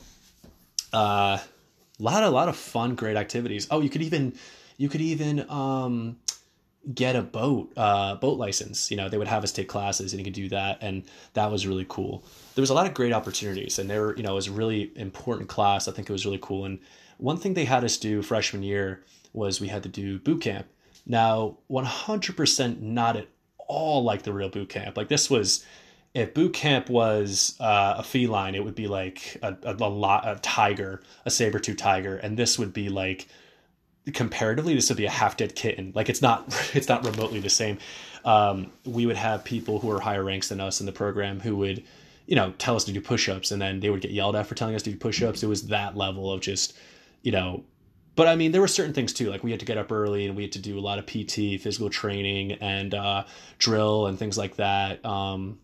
Uh 0.94 1.40
a 2.00 2.04
lot 2.04 2.24
a 2.24 2.30
lot 2.30 2.48
of 2.48 2.56
fun 2.56 2.96
great 2.96 3.18
activities. 3.18 3.68
Oh 3.72 3.82
you 3.82 3.90
could 3.90 4.04
even 4.04 4.34
you 4.78 4.88
could 4.88 5.02
even 5.02 5.50
um 5.50 6.18
get 6.94 7.16
a 7.16 7.22
boat 7.22 7.72
uh, 7.78 8.16
boat 8.16 8.38
license. 8.38 8.90
You 8.92 8.98
know, 8.98 9.10
they 9.10 9.18
would 9.18 9.28
have 9.28 9.44
us 9.44 9.52
take 9.52 9.68
classes, 9.68 10.14
and 10.14 10.20
you 10.20 10.24
could 10.24 10.34
do 10.34 10.50
that, 10.50 10.78
and 10.82 11.04
that 11.34 11.52
was 11.52 11.68
really 11.68 11.86
cool. 11.90 12.24
There 12.56 12.62
was 12.62 12.70
a 12.70 12.74
lot 12.74 12.88
of 12.88 12.94
great 12.94 13.14
opportunities, 13.14 13.80
and 13.80 13.90
there, 13.90 14.16
you 14.16 14.24
know, 14.24 14.32
it 14.32 14.36
was 14.36 14.48
a 14.48 14.52
really 14.52 14.92
important 14.96 15.50
class. 15.50 15.88
I 15.88 15.92
think 15.92 16.10
it 16.10 16.14
was 16.14 16.26
really 16.26 16.40
cool. 16.42 16.66
And 16.66 16.80
one 17.18 17.38
thing 17.38 17.54
they 17.54 17.66
had 17.66 17.84
us 17.84 17.98
do 17.98 18.22
freshman 18.22 18.64
year 18.64 19.04
was 19.34 19.62
we 19.62 19.68
had 19.68 19.84
to 19.84 19.90
do 19.90 20.20
boot 20.20 20.42
camp. 20.42 20.68
Now, 21.06 21.58
one 21.68 21.86
hundred 21.86 22.38
percent 22.38 22.82
not 22.82 23.16
at 23.16 23.28
all 23.58 24.04
like 24.04 24.24
the 24.24 24.34
real 24.34 24.50
boot 24.50 24.70
camp. 24.70 24.98
Like 24.98 25.10
this 25.10 25.30
was. 25.30 25.66
If 26.14 26.34
boot 26.34 26.54
camp 26.54 26.90
was 26.90 27.56
uh, 27.60 27.96
a 27.98 28.04
feline, 28.04 28.56
it 28.56 28.64
would 28.64 28.74
be 28.74 28.88
like 28.88 29.38
a, 29.44 29.56
a, 29.62 29.76
a 29.76 29.90
lot 29.90 30.28
a 30.28 30.40
tiger, 30.40 31.04
a 31.26 31.30
saber 31.30 31.60
tooth 31.60 31.78
tiger, 31.78 32.18
and 32.18 32.36
this 32.38 32.58
would 32.58 32.74
be 32.74 32.90
like 32.90 33.28
comparatively 34.14 34.74
this 34.76 34.90
would 34.90 34.98
be 34.98 35.06
a 35.06 35.10
half 35.10 35.38
dead 35.38 35.56
kitten. 35.56 35.92
Like 35.96 36.10
it's 36.10 36.22
not 36.22 36.46
it's 36.74 36.88
not 36.88 37.06
remotely 37.06 37.40
the 37.40 37.50
same. 37.50 37.78
Um, 38.26 38.72
we 38.86 39.06
would 39.06 39.16
have 39.16 39.44
people 39.44 39.80
who 39.80 39.90
are 39.92 40.00
higher 40.00 40.24
ranks 40.24 40.50
than 40.50 40.60
us 40.60 40.80
in 40.80 40.86
the 40.86 40.92
program 40.92 41.40
who 41.40 41.56
would 41.58 41.84
you 42.26 42.36
know 42.36 42.54
tell 42.58 42.76
us 42.76 42.84
to 42.86 42.92
do 42.92 43.02
push-ups 43.02 43.52
and 43.52 43.62
then 43.62 43.80
they 43.80 43.90
would 43.90 44.02
get 44.02 44.12
yelled 44.12 44.36
at 44.36 44.48
for 44.48 44.56
telling 44.56 44.76
us 44.76 44.84
to 44.84 44.92
do 44.92 44.98
push-ups. 44.98 45.44
It 45.44 45.48
was 45.48 45.68
that 45.68 45.96
level 45.96 46.32
of 46.32 46.42
just 46.42 46.78
you 47.24 47.32
know 47.32 47.64
but 48.16 48.28
i 48.28 48.36
mean 48.36 48.52
there 48.52 48.62
were 48.62 48.68
certain 48.68 48.94
things 48.94 49.14
too. 49.14 49.30
Like 49.30 49.44
we 49.44 49.52
had 49.52 49.60
to 49.60 49.66
get 49.66 49.78
up 49.78 49.92
early 49.92 50.26
and 50.26 50.36
we 50.36 50.44
had 50.44 50.52
to 50.54 50.60
do 50.60 50.78
a 50.78 50.82
lot 50.82 51.00
of 51.00 51.06
pt 51.06 51.62
physical 51.62 51.90
training 51.90 52.54
and 52.54 52.94
uh, 52.94 53.24
drill 53.60 54.08
and 54.08 54.18
things 54.18 54.38
like 54.38 54.56
that. 54.58 55.06
Um, 55.06 55.60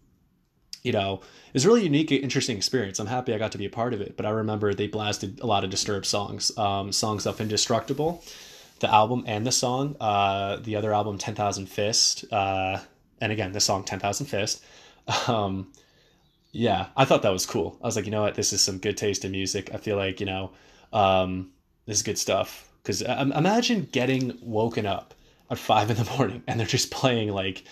you 0.83 0.91
know, 0.91 1.21
it 1.47 1.53
was 1.53 1.65
really 1.65 1.83
unique, 1.83 2.11
interesting 2.11 2.57
experience. 2.57 2.99
I'm 2.99 3.07
happy 3.07 3.33
I 3.33 3.37
got 3.37 3.53
to 3.53 3.57
be 3.57 3.65
a 3.65 3.69
part 3.69 3.93
of 3.93 4.01
it. 4.01 4.17
But 4.17 4.25
I 4.25 4.31
remember 4.31 4.73
they 4.73 4.87
blasted 4.87 5.39
a 5.39 5.45
lot 5.45 5.63
of 5.63 5.69
Disturbed 5.69 6.05
songs, 6.05 6.55
um, 6.57 6.91
songs 6.91 7.25
of 7.25 7.39
Indestructible, 7.39 8.23
the 8.79 8.93
album 8.93 9.23
and 9.25 9.47
the 9.47 9.51
song. 9.51 9.95
Uh, 9.99 10.57
the 10.57 10.75
other 10.75 10.93
album, 10.93 11.17
Ten 11.17 11.35
Thousand 11.35 11.67
Fist, 11.67 12.25
uh, 12.31 12.79
and 13.21 13.31
again 13.31 13.53
the 13.53 13.61
song 13.61 13.83
Ten 13.83 13.99
Thousand 13.99 14.27
Fist. 14.27 14.63
Um, 15.27 15.71
yeah, 16.53 16.87
I 16.95 17.05
thought 17.05 17.23
that 17.23 17.33
was 17.33 17.45
cool. 17.45 17.77
I 17.81 17.87
was 17.87 17.95
like, 17.95 18.05
you 18.05 18.11
know 18.11 18.21
what, 18.21 18.35
this 18.35 18.53
is 18.53 18.61
some 18.61 18.77
good 18.77 18.95
taste 18.95 19.25
in 19.25 19.31
music. 19.31 19.71
I 19.73 19.77
feel 19.77 19.97
like 19.97 20.19
you 20.19 20.25
know, 20.25 20.51
um, 20.91 21.51
this 21.85 21.97
is 21.97 22.03
good 22.03 22.17
stuff. 22.17 22.69
Because 22.81 23.01
um, 23.07 23.31
imagine 23.31 23.87
getting 23.91 24.37
woken 24.41 24.85
up 24.85 25.13
at 25.49 25.57
five 25.57 25.89
in 25.89 25.95
the 25.97 26.09
morning 26.17 26.43
and 26.47 26.59
they're 26.59 26.67
just 26.67 26.91
playing 26.91 27.29
like 27.29 27.63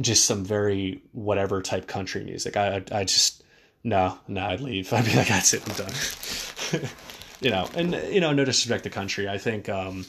just 0.00 0.24
some 0.24 0.44
very 0.44 1.02
whatever 1.12 1.62
type 1.62 1.86
country 1.86 2.24
music. 2.24 2.56
I 2.56 2.82
I, 2.90 3.04
just 3.04 3.42
no 3.84 4.18
no 4.28 4.46
I'd 4.46 4.60
leave. 4.60 4.92
I'd 4.92 5.04
be 5.04 5.14
like 5.14 5.28
that's 5.28 5.54
it 5.54 5.62
I'm 5.68 5.76
done. 5.76 6.90
you 7.40 7.50
know 7.50 7.68
and 7.74 7.94
you 8.12 8.20
know 8.20 8.32
no 8.32 8.44
disrespect 8.44 8.84
to 8.84 8.90
country. 8.90 9.28
I 9.28 9.38
think 9.38 9.68
um, 9.68 10.06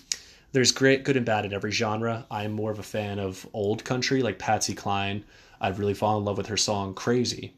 there's 0.54 0.72
great, 0.72 1.04
good 1.04 1.18
and 1.18 1.26
bad 1.26 1.46
in 1.46 1.54
every 1.54 1.72
genre. 1.72 2.26
I'm 2.32 2.54
more 2.54 2.72
of 2.72 2.80
a 2.80 2.84
fan 2.84 3.20
of 3.20 3.48
old 3.54 3.84
country, 3.84 4.22
like 4.22 4.40
Patsy 4.40 4.76
Cline. 4.76 5.26
I've 5.60 5.80
really 5.80 5.96
fallen 5.96 6.20
in 6.20 6.26
love 6.26 6.38
with 6.38 6.48
her 6.48 6.58
song 6.58 6.94
"Crazy." 6.94 7.54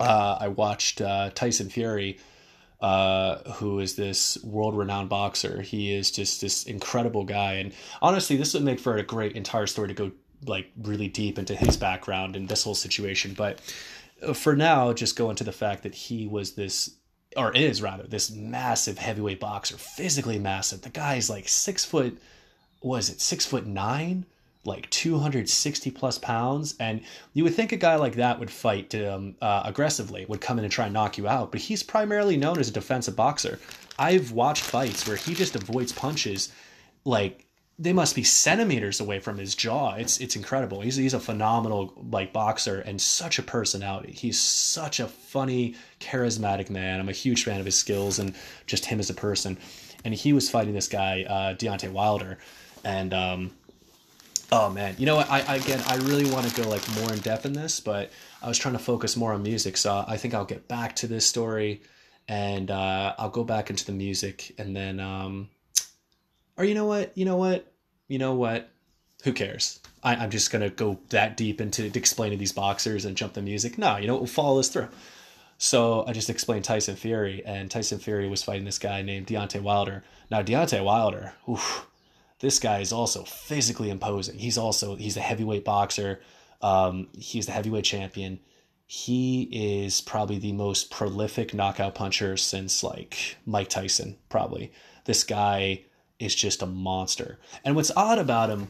Uh, 0.00 0.38
I 0.40 0.48
watched 0.48 1.00
uh, 1.00 1.30
Tyson 1.30 1.68
Fury, 1.68 2.18
uh, 2.80 3.52
who 3.52 3.78
is 3.78 3.94
this 3.94 4.42
world-renowned 4.42 5.08
boxer. 5.08 5.60
He 5.60 5.94
is 5.94 6.10
just 6.10 6.40
this 6.40 6.64
incredible 6.64 7.24
guy, 7.24 7.54
and 7.54 7.72
honestly, 8.00 8.36
this 8.36 8.54
would 8.54 8.64
make 8.64 8.80
for 8.80 8.96
a 8.96 9.02
great 9.02 9.36
entire 9.36 9.66
story 9.66 9.88
to 9.88 9.94
go 9.94 10.12
like 10.46 10.70
really 10.82 11.08
deep 11.08 11.38
into 11.38 11.54
his 11.54 11.76
background 11.76 12.36
and 12.36 12.48
this 12.48 12.64
whole 12.64 12.74
situation. 12.74 13.34
But 13.34 13.60
for 14.34 14.54
now, 14.56 14.92
just 14.92 15.16
go 15.16 15.30
into 15.30 15.44
the 15.44 15.52
fact 15.52 15.82
that 15.82 15.94
he 15.94 16.26
was 16.26 16.52
this 16.52 16.96
or 17.36 17.52
is 17.52 17.80
rather 17.80 18.04
this 18.04 18.30
massive 18.30 18.98
heavyweight 18.98 19.40
boxer, 19.40 19.76
physically 19.76 20.38
massive. 20.38 20.82
The 20.82 20.90
guy 20.90 21.16
is 21.16 21.30
like 21.30 21.48
six 21.48 21.84
foot, 21.84 22.18
was 22.82 23.08
it 23.08 23.20
six 23.20 23.46
foot 23.46 23.66
nine, 23.66 24.26
like 24.64 24.88
two 24.90 25.18
hundred 25.18 25.48
sixty 25.48 25.90
plus 25.90 26.18
pounds, 26.18 26.74
and 26.78 27.00
you 27.32 27.42
would 27.44 27.54
think 27.54 27.72
a 27.72 27.76
guy 27.76 27.96
like 27.96 28.16
that 28.16 28.38
would 28.38 28.50
fight 28.50 28.94
um, 28.94 29.34
uh, 29.40 29.62
aggressively, 29.64 30.24
would 30.26 30.40
come 30.40 30.58
in 30.58 30.64
and 30.64 30.72
try 30.72 30.84
and 30.84 30.94
knock 30.94 31.18
you 31.18 31.26
out. 31.26 31.50
But 31.50 31.62
he's 31.62 31.82
primarily 31.82 32.36
known 32.36 32.58
as 32.58 32.68
a 32.68 32.72
defensive 32.72 33.16
boxer. 33.16 33.58
I've 33.98 34.32
watched 34.32 34.62
fights 34.62 35.06
where 35.06 35.16
he 35.16 35.34
just 35.34 35.56
avoids 35.56 35.92
punches, 35.92 36.52
like 37.04 37.46
they 37.82 37.92
must 37.92 38.14
be 38.14 38.22
centimeters 38.22 39.00
away 39.00 39.18
from 39.18 39.38
his 39.38 39.56
jaw. 39.56 39.94
It's 39.94 40.20
it's 40.20 40.36
incredible. 40.36 40.80
He's 40.80 40.94
he's 40.94 41.14
a 41.14 41.20
phenomenal 41.20 41.92
like 42.10 42.32
boxer 42.32 42.80
and 42.80 43.00
such 43.00 43.40
a 43.40 43.42
personality. 43.42 44.12
He's 44.12 44.38
such 44.40 45.00
a 45.00 45.08
funny, 45.08 45.74
charismatic 45.98 46.70
man. 46.70 47.00
I'm 47.00 47.08
a 47.08 47.12
huge 47.12 47.42
fan 47.42 47.58
of 47.58 47.66
his 47.66 47.76
skills 47.76 48.20
and 48.20 48.34
just 48.66 48.84
him 48.84 49.00
as 49.00 49.10
a 49.10 49.14
person. 49.14 49.58
And 50.04 50.14
he 50.14 50.32
was 50.32 50.48
fighting 50.48 50.74
this 50.74 50.88
guy, 50.88 51.22
uh, 51.22 51.54
Deontay 51.54 51.90
Wilder, 51.90 52.38
and 52.84 53.12
um, 53.12 53.50
oh 54.52 54.70
man, 54.70 54.94
you 54.98 55.06
know 55.06 55.16
what? 55.16 55.28
I, 55.28 55.40
I 55.40 55.56
again, 55.56 55.82
I 55.88 55.96
really 55.96 56.30
want 56.30 56.48
to 56.48 56.62
go 56.62 56.68
like 56.68 56.88
more 56.94 57.12
in 57.12 57.18
depth 57.18 57.46
in 57.46 57.52
this, 57.52 57.80
but 57.80 58.12
I 58.40 58.48
was 58.48 58.58
trying 58.58 58.74
to 58.74 58.80
focus 58.80 59.16
more 59.16 59.32
on 59.32 59.42
music, 59.42 59.76
so 59.76 60.04
I 60.06 60.16
think 60.18 60.34
I'll 60.34 60.44
get 60.44 60.68
back 60.68 60.94
to 60.96 61.08
this 61.08 61.26
story, 61.26 61.82
and 62.28 62.70
uh, 62.70 63.14
I'll 63.18 63.30
go 63.30 63.42
back 63.42 63.70
into 63.70 63.84
the 63.84 63.92
music, 63.92 64.54
and 64.56 64.76
then. 64.76 65.00
Um, 65.00 65.48
or 66.58 66.64
you 66.64 66.74
know 66.74 66.84
what? 66.84 67.16
You 67.16 67.24
know 67.24 67.36
what? 67.36 67.71
You 68.12 68.18
know 68.18 68.34
what? 68.34 68.68
Who 69.24 69.32
cares? 69.32 69.80
I, 70.02 70.22
am 70.22 70.28
just 70.28 70.52
gonna 70.52 70.68
go 70.68 70.98
that 71.08 71.34
deep 71.34 71.62
into 71.62 71.86
explaining 71.96 72.38
these 72.38 72.52
boxers 72.52 73.06
and 73.06 73.16
jump 73.16 73.32
the 73.32 73.40
music. 73.40 73.78
No, 73.78 73.96
you 73.96 74.06
know, 74.06 74.16
we'll 74.16 74.26
follow 74.26 74.58
this 74.58 74.68
through. 74.68 74.88
So 75.56 76.04
I 76.06 76.12
just 76.12 76.28
explained 76.28 76.66
Tyson 76.66 76.94
Fury, 76.94 77.42
and 77.46 77.70
Tyson 77.70 77.98
Fury 77.98 78.28
was 78.28 78.42
fighting 78.42 78.66
this 78.66 78.78
guy 78.78 79.00
named 79.00 79.28
Deontay 79.28 79.62
Wilder. 79.62 80.04
Now 80.30 80.42
Deontay 80.42 80.84
Wilder, 80.84 81.32
oof, 81.48 81.86
this 82.40 82.58
guy 82.58 82.80
is 82.80 82.92
also 82.92 83.24
physically 83.24 83.88
imposing. 83.88 84.36
He's 84.36 84.58
also 84.58 84.94
he's 84.94 85.16
a 85.16 85.22
heavyweight 85.22 85.64
boxer. 85.64 86.20
Um, 86.60 87.08
he's 87.16 87.46
the 87.46 87.52
heavyweight 87.52 87.86
champion. 87.86 88.40
He 88.86 89.48
is 89.50 90.02
probably 90.02 90.38
the 90.38 90.52
most 90.52 90.90
prolific 90.90 91.54
knockout 91.54 91.94
puncher 91.94 92.36
since 92.36 92.82
like 92.82 93.38
Mike 93.46 93.70
Tyson, 93.70 94.18
probably. 94.28 94.70
This 95.06 95.24
guy 95.24 95.84
is 96.22 96.34
just 96.34 96.62
a 96.62 96.66
monster. 96.66 97.38
And 97.64 97.76
what's 97.76 97.90
odd 97.96 98.18
about 98.18 98.50
him 98.50 98.68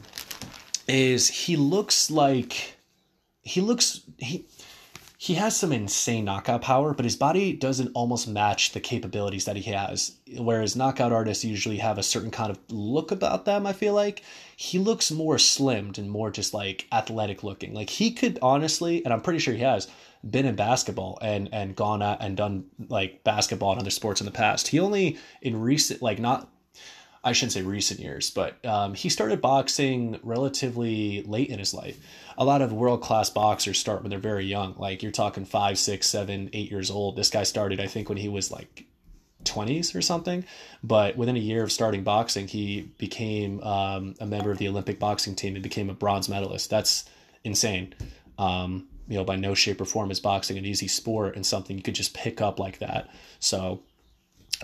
is 0.87 1.29
he 1.29 1.55
looks 1.55 2.11
like 2.11 2.75
he 3.41 3.61
looks 3.61 4.01
he 4.17 4.45
he 5.17 5.35
has 5.35 5.55
some 5.55 5.71
insane 5.71 6.25
knockout 6.25 6.61
power, 6.63 6.93
but 6.93 7.05
his 7.05 7.15
body 7.15 7.53
doesn't 7.53 7.93
almost 7.93 8.27
match 8.27 8.73
the 8.73 8.81
capabilities 8.81 9.45
that 9.45 9.55
he 9.55 9.71
has. 9.71 10.17
Whereas 10.35 10.75
knockout 10.75 11.13
artists 11.13 11.45
usually 11.45 11.77
have 11.77 11.97
a 11.97 12.03
certain 12.03 12.29
kind 12.29 12.51
of 12.51 12.59
look 12.69 13.09
about 13.09 13.45
them, 13.45 13.65
I 13.65 13.71
feel 13.71 13.93
like. 13.93 14.21
He 14.57 14.79
looks 14.79 15.11
more 15.11 15.37
slimmed 15.37 15.97
and 15.97 16.11
more 16.11 16.29
just 16.29 16.53
like 16.53 16.87
athletic 16.91 17.41
looking. 17.41 17.73
Like 17.73 17.89
he 17.89 18.11
could 18.11 18.37
honestly, 18.41 19.01
and 19.05 19.13
I'm 19.13 19.21
pretty 19.21 19.39
sure 19.39 19.53
he 19.53 19.61
has, 19.61 19.87
been 20.29 20.45
in 20.45 20.55
basketball 20.55 21.17
and 21.21 21.49
and 21.53 21.75
gone 21.75 22.01
out 22.01 22.17
and 22.21 22.35
done 22.35 22.65
like 22.87 23.23
basketball 23.23 23.71
and 23.71 23.79
other 23.79 23.89
sports 23.89 24.19
in 24.19 24.25
the 24.25 24.31
past. 24.31 24.67
He 24.67 24.79
only 24.79 25.17
in 25.41 25.59
recent 25.59 26.01
like 26.01 26.19
not 26.19 26.49
I 27.23 27.31
shouldn't 27.31 27.53
say 27.53 27.61
recent 27.61 28.01
years, 28.01 28.29
but 28.29 28.63
um, 28.65 28.93
he 28.93 29.07
started 29.07 29.39
boxing 29.39 30.19
relatively 30.23 31.23
late 31.23 31.49
in 31.49 31.57
his 31.57 31.73
life. 31.73 31.97
A 32.37 32.43
lot 32.43 32.61
of 32.61 32.73
world 32.73 33.01
class 33.01 33.29
boxers 33.29 33.79
start 33.79 34.01
when 34.01 34.09
they're 34.09 34.19
very 34.19 34.45
young. 34.45 34.75
Like 34.77 35.01
you're 35.01 35.11
talking 35.11 35.45
five, 35.45 35.77
six, 35.79 36.07
seven, 36.07 36.49
eight 36.51 36.69
years 36.69 36.91
old. 36.91 37.15
This 37.15 37.29
guy 37.29 37.43
started, 37.43 37.79
I 37.79 37.87
think, 37.87 38.09
when 38.09 38.17
he 38.17 38.27
was 38.27 38.51
like 38.51 38.85
20s 39.45 39.95
or 39.95 40.01
something. 40.01 40.43
But 40.83 41.15
within 41.15 41.37
a 41.37 41.39
year 41.39 41.63
of 41.63 41.71
starting 41.71 42.03
boxing, 42.03 42.47
he 42.47 42.91
became 42.97 43.61
um, 43.61 44.15
a 44.19 44.25
member 44.25 44.51
of 44.51 44.57
the 44.57 44.67
Olympic 44.67 44.99
boxing 44.99 45.35
team 45.35 45.55
and 45.55 45.63
became 45.63 45.89
a 45.89 45.93
bronze 45.93 46.27
medalist. 46.27 46.69
That's 46.69 47.05
insane. 47.43 47.93
Um, 48.37 48.87
you 49.07 49.17
know, 49.17 49.23
by 49.23 49.35
no 49.35 49.53
shape 49.53 49.79
or 49.79 49.85
form 49.85 50.11
is 50.11 50.19
boxing 50.19 50.57
an 50.57 50.65
easy 50.65 50.87
sport 50.87 51.35
and 51.35 51.45
something 51.45 51.77
you 51.77 51.83
could 51.83 51.95
just 51.95 52.13
pick 52.13 52.41
up 52.41 52.59
like 52.59 52.79
that. 52.79 53.09
So 53.39 53.83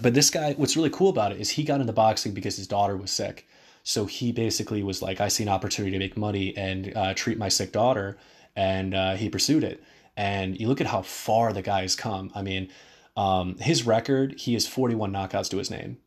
but 0.02 0.14
this 0.14 0.30
guy, 0.30 0.54
what's 0.54 0.76
really 0.76 0.90
cool 0.90 1.10
about 1.10 1.32
it 1.32 1.42
is 1.42 1.50
he 1.52 1.64
got 1.64 1.82
into 1.82 1.94
boxing 1.94 2.34
because 2.34 2.58
his 2.58 2.68
daughter 2.68 2.96
was 2.96 3.12
sick. 3.12 3.48
So 3.84 4.06
he 4.06 4.32
basically 4.32 4.84
was 4.84 5.02
like, 5.02 5.20
I 5.20 5.28
see 5.30 5.44
an 5.44 5.50
opportunity 5.50 5.92
to 5.92 6.00
make 6.00 6.18
money 6.18 6.56
and 6.56 6.96
uh, 6.96 7.14
treat 7.14 7.38
my 7.38 7.50
sick 7.50 7.72
daughter. 7.72 8.18
And 8.56 8.94
uh, 8.94 9.16
he 9.16 9.30
pursued 9.30 9.64
it. 9.64 9.84
And 10.16 10.60
you 10.60 10.68
look 10.68 10.82
at 10.82 10.88
how 10.88 11.02
far 11.02 11.54
the 11.54 11.62
guy 11.62 11.82
has 11.82 11.96
come. 11.96 12.32
I 12.36 12.42
mean, 12.42 12.70
um, 13.16 13.58
his 13.58 13.86
record, 13.86 14.40
he 14.40 14.54
has 14.54 14.68
41 14.68 15.12
knockouts 15.12 15.50
to 15.52 15.58
his 15.58 15.72
name. 15.72 15.98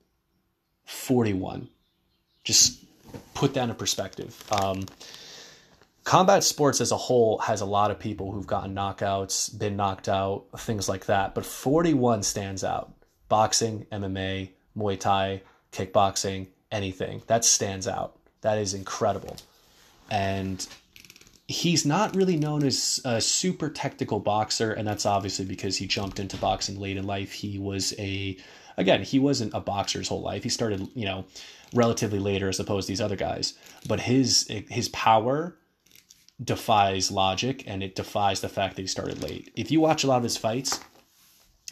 41. 0.84 1.68
Just 2.44 2.84
put 3.34 3.54
that 3.54 3.68
in 3.68 3.74
perspective. 3.74 4.42
Um, 4.50 4.84
combat 6.04 6.44
sports 6.44 6.80
as 6.80 6.92
a 6.92 6.96
whole 6.96 7.38
has 7.38 7.60
a 7.60 7.66
lot 7.66 7.90
of 7.90 7.98
people 7.98 8.32
who've 8.32 8.46
gotten 8.46 8.74
knockouts, 8.74 9.58
been 9.58 9.76
knocked 9.76 10.08
out, 10.08 10.44
things 10.58 10.88
like 10.88 11.06
that. 11.06 11.34
But 11.34 11.46
41 11.46 12.22
stands 12.22 12.64
out 12.64 12.92
boxing, 13.32 13.86
MMA, 13.90 14.50
Muay 14.76 15.00
Thai, 15.00 15.40
kickboxing, 15.72 16.48
anything. 16.70 17.22
That 17.28 17.46
stands 17.46 17.88
out. 17.88 18.18
That 18.42 18.58
is 18.58 18.74
incredible. 18.74 19.38
And 20.10 20.66
he's 21.48 21.86
not 21.86 22.14
really 22.14 22.36
known 22.36 22.62
as 22.62 23.00
a 23.06 23.22
super 23.22 23.70
technical 23.70 24.20
boxer, 24.20 24.74
and 24.74 24.86
that's 24.86 25.06
obviously 25.06 25.46
because 25.46 25.78
he 25.78 25.86
jumped 25.86 26.20
into 26.20 26.36
boxing 26.36 26.78
late 26.78 26.98
in 26.98 27.06
life. 27.06 27.32
He 27.32 27.58
was 27.58 27.94
a, 27.98 28.36
again, 28.76 29.02
he 29.02 29.18
wasn't 29.18 29.54
a 29.54 29.60
boxer 29.60 30.00
his 30.00 30.08
whole 30.08 30.20
life. 30.20 30.42
He 30.42 30.50
started, 30.50 30.86
you 30.94 31.06
know, 31.06 31.24
relatively 31.72 32.18
later 32.18 32.50
as 32.50 32.60
opposed 32.60 32.86
to 32.86 32.92
these 32.92 33.00
other 33.00 33.16
guys. 33.16 33.54
But 33.88 34.00
his 34.00 34.46
his 34.68 34.90
power 34.90 35.56
defies 36.44 37.10
logic, 37.10 37.64
and 37.66 37.82
it 37.82 37.94
defies 37.94 38.42
the 38.42 38.50
fact 38.50 38.76
that 38.76 38.82
he 38.82 38.88
started 38.88 39.22
late. 39.22 39.50
If 39.56 39.70
you 39.70 39.80
watch 39.80 40.04
a 40.04 40.06
lot 40.06 40.18
of 40.18 40.22
his 40.22 40.36
fights, 40.36 40.80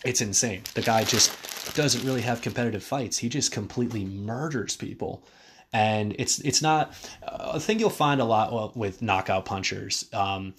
it's 0.05 0.21
insane. 0.21 0.63
The 0.75 0.83
guy 0.83 1.05
just 1.05 1.75
doesn't 1.75 2.05
really 2.05 2.23
have 2.23 2.41
competitive 2.41 2.83
fights. 2.83 3.19
He 3.19 3.29
just 3.29 3.53
completely 3.53 4.05
murders 4.05 4.77
people. 4.77 5.23
And 5.73 6.17
it's 6.19 6.41
it's 6.41 6.63
not 6.63 6.95
a 7.23 7.61
thing 7.61 7.79
you'll 7.79 7.91
find 7.91 8.21
a 8.21 8.25
lot 8.25 8.77
with 8.77 9.03
knockout 9.03 9.45
punchers 9.45 10.09
um, 10.13 10.55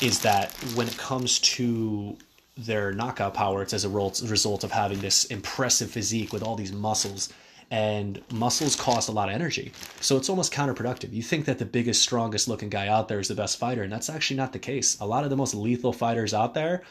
is 0.00 0.20
that 0.20 0.52
when 0.74 0.88
it 0.88 0.96
comes 0.96 1.38
to 1.40 2.16
their 2.56 2.92
knockout 2.92 3.34
power, 3.34 3.62
it's 3.62 3.74
as 3.74 3.84
a 3.84 3.88
result 3.90 4.64
of 4.64 4.72
having 4.72 5.00
this 5.00 5.26
impressive 5.26 5.90
physique 5.90 6.32
with 6.32 6.42
all 6.42 6.56
these 6.56 6.72
muscles 6.72 7.32
and 7.70 8.22
muscles 8.32 8.74
cost 8.74 9.10
a 9.10 9.12
lot 9.12 9.28
of 9.28 9.34
energy. 9.34 9.72
So 10.00 10.16
it's 10.16 10.30
almost 10.30 10.52
counterproductive. 10.52 11.12
You 11.12 11.22
think 11.22 11.44
that 11.44 11.58
the 11.58 11.66
biggest, 11.66 12.00
strongest 12.02 12.48
looking 12.48 12.70
guy 12.70 12.88
out 12.88 13.08
there 13.08 13.20
is 13.20 13.28
the 13.28 13.34
best 13.34 13.58
fighter, 13.58 13.82
and 13.82 13.92
that's 13.92 14.08
actually 14.08 14.38
not 14.38 14.54
the 14.54 14.58
case. 14.58 14.98
A 15.00 15.06
lot 15.06 15.24
of 15.24 15.30
the 15.30 15.36
most 15.36 15.54
lethal 15.54 15.92
fighters 15.92 16.32
out 16.32 16.54
there 16.54 16.82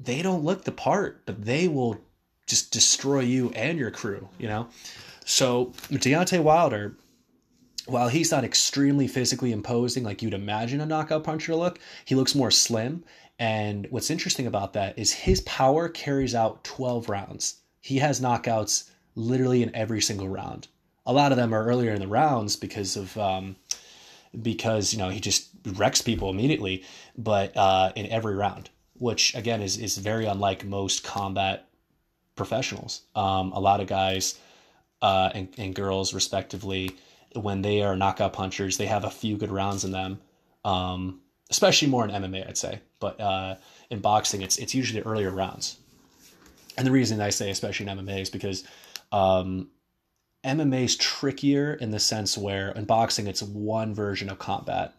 they 0.00 0.22
don't 0.22 0.44
look 0.44 0.64
the 0.64 0.72
part, 0.72 1.24
but 1.26 1.44
they 1.44 1.68
will 1.68 1.98
just 2.46 2.70
destroy 2.70 3.20
you 3.20 3.50
and 3.50 3.78
your 3.78 3.90
crew, 3.90 4.28
you 4.38 4.48
know? 4.48 4.68
So 5.24 5.66
Deontay 5.90 6.42
Wilder, 6.42 6.96
while 7.86 8.08
he's 8.08 8.30
not 8.30 8.44
extremely 8.44 9.06
physically 9.06 9.52
imposing 9.52 10.04
like 10.04 10.22
you'd 10.22 10.34
imagine 10.34 10.80
a 10.80 10.86
knockout 10.86 11.24
puncher 11.24 11.54
look, 11.54 11.78
he 12.04 12.14
looks 12.14 12.34
more 12.34 12.50
slim. 12.50 13.04
And 13.38 13.86
what's 13.90 14.10
interesting 14.10 14.46
about 14.46 14.72
that 14.72 14.98
is 14.98 15.12
his 15.12 15.40
power 15.42 15.88
carries 15.88 16.34
out 16.34 16.64
12 16.64 17.08
rounds. 17.08 17.56
He 17.80 17.98
has 17.98 18.20
knockouts 18.20 18.90
literally 19.14 19.62
in 19.62 19.74
every 19.74 20.00
single 20.00 20.28
round. 20.28 20.68
A 21.06 21.12
lot 21.12 21.32
of 21.32 21.38
them 21.38 21.54
are 21.54 21.64
earlier 21.64 21.92
in 21.92 22.00
the 22.00 22.08
rounds 22.08 22.56
because 22.56 22.96
of 22.96 23.16
um, 23.16 23.56
because 24.42 24.92
you 24.92 24.98
know 24.98 25.08
he 25.08 25.20
just 25.20 25.48
wrecks 25.64 26.02
people 26.02 26.28
immediately, 26.28 26.84
but 27.16 27.56
uh, 27.56 27.92
in 27.96 28.06
every 28.06 28.34
round 28.34 28.68
which 28.98 29.34
again 29.34 29.62
is 29.62 29.76
is 29.76 29.98
very 29.98 30.26
unlike 30.26 30.64
most 30.64 31.04
combat 31.04 31.68
professionals. 32.36 33.02
Um, 33.14 33.52
a 33.52 33.60
lot 33.60 33.80
of 33.80 33.86
guys 33.86 34.38
uh, 35.02 35.30
and, 35.34 35.48
and 35.58 35.74
girls, 35.74 36.14
respectively, 36.14 36.96
when 37.34 37.62
they 37.62 37.82
are 37.82 37.96
knockout 37.96 38.32
punchers, 38.32 38.76
they 38.76 38.86
have 38.86 39.04
a 39.04 39.10
few 39.10 39.36
good 39.36 39.50
rounds 39.50 39.84
in 39.84 39.92
them. 39.92 40.20
Um, 40.64 41.20
especially 41.50 41.88
more 41.88 42.04
in 42.04 42.10
MMA, 42.10 42.48
I'd 42.48 42.58
say. 42.58 42.80
But 43.00 43.20
uh, 43.20 43.56
in 43.90 44.00
boxing, 44.00 44.42
it's 44.42 44.58
it's 44.58 44.74
usually 44.74 45.02
earlier 45.02 45.30
rounds. 45.30 45.78
And 46.76 46.86
the 46.86 46.90
reason 46.90 47.20
I 47.20 47.30
say 47.30 47.50
especially 47.50 47.88
in 47.88 47.98
MMA 47.98 48.22
is 48.22 48.30
because 48.30 48.64
um, 49.12 49.68
MMA's 50.44 50.96
trickier 50.96 51.74
in 51.74 51.90
the 51.90 51.98
sense 51.98 52.38
where 52.38 52.70
in 52.70 52.84
boxing 52.84 53.26
it's 53.26 53.42
one 53.42 53.92
version 53.94 54.30
of 54.30 54.38
combat 54.38 54.94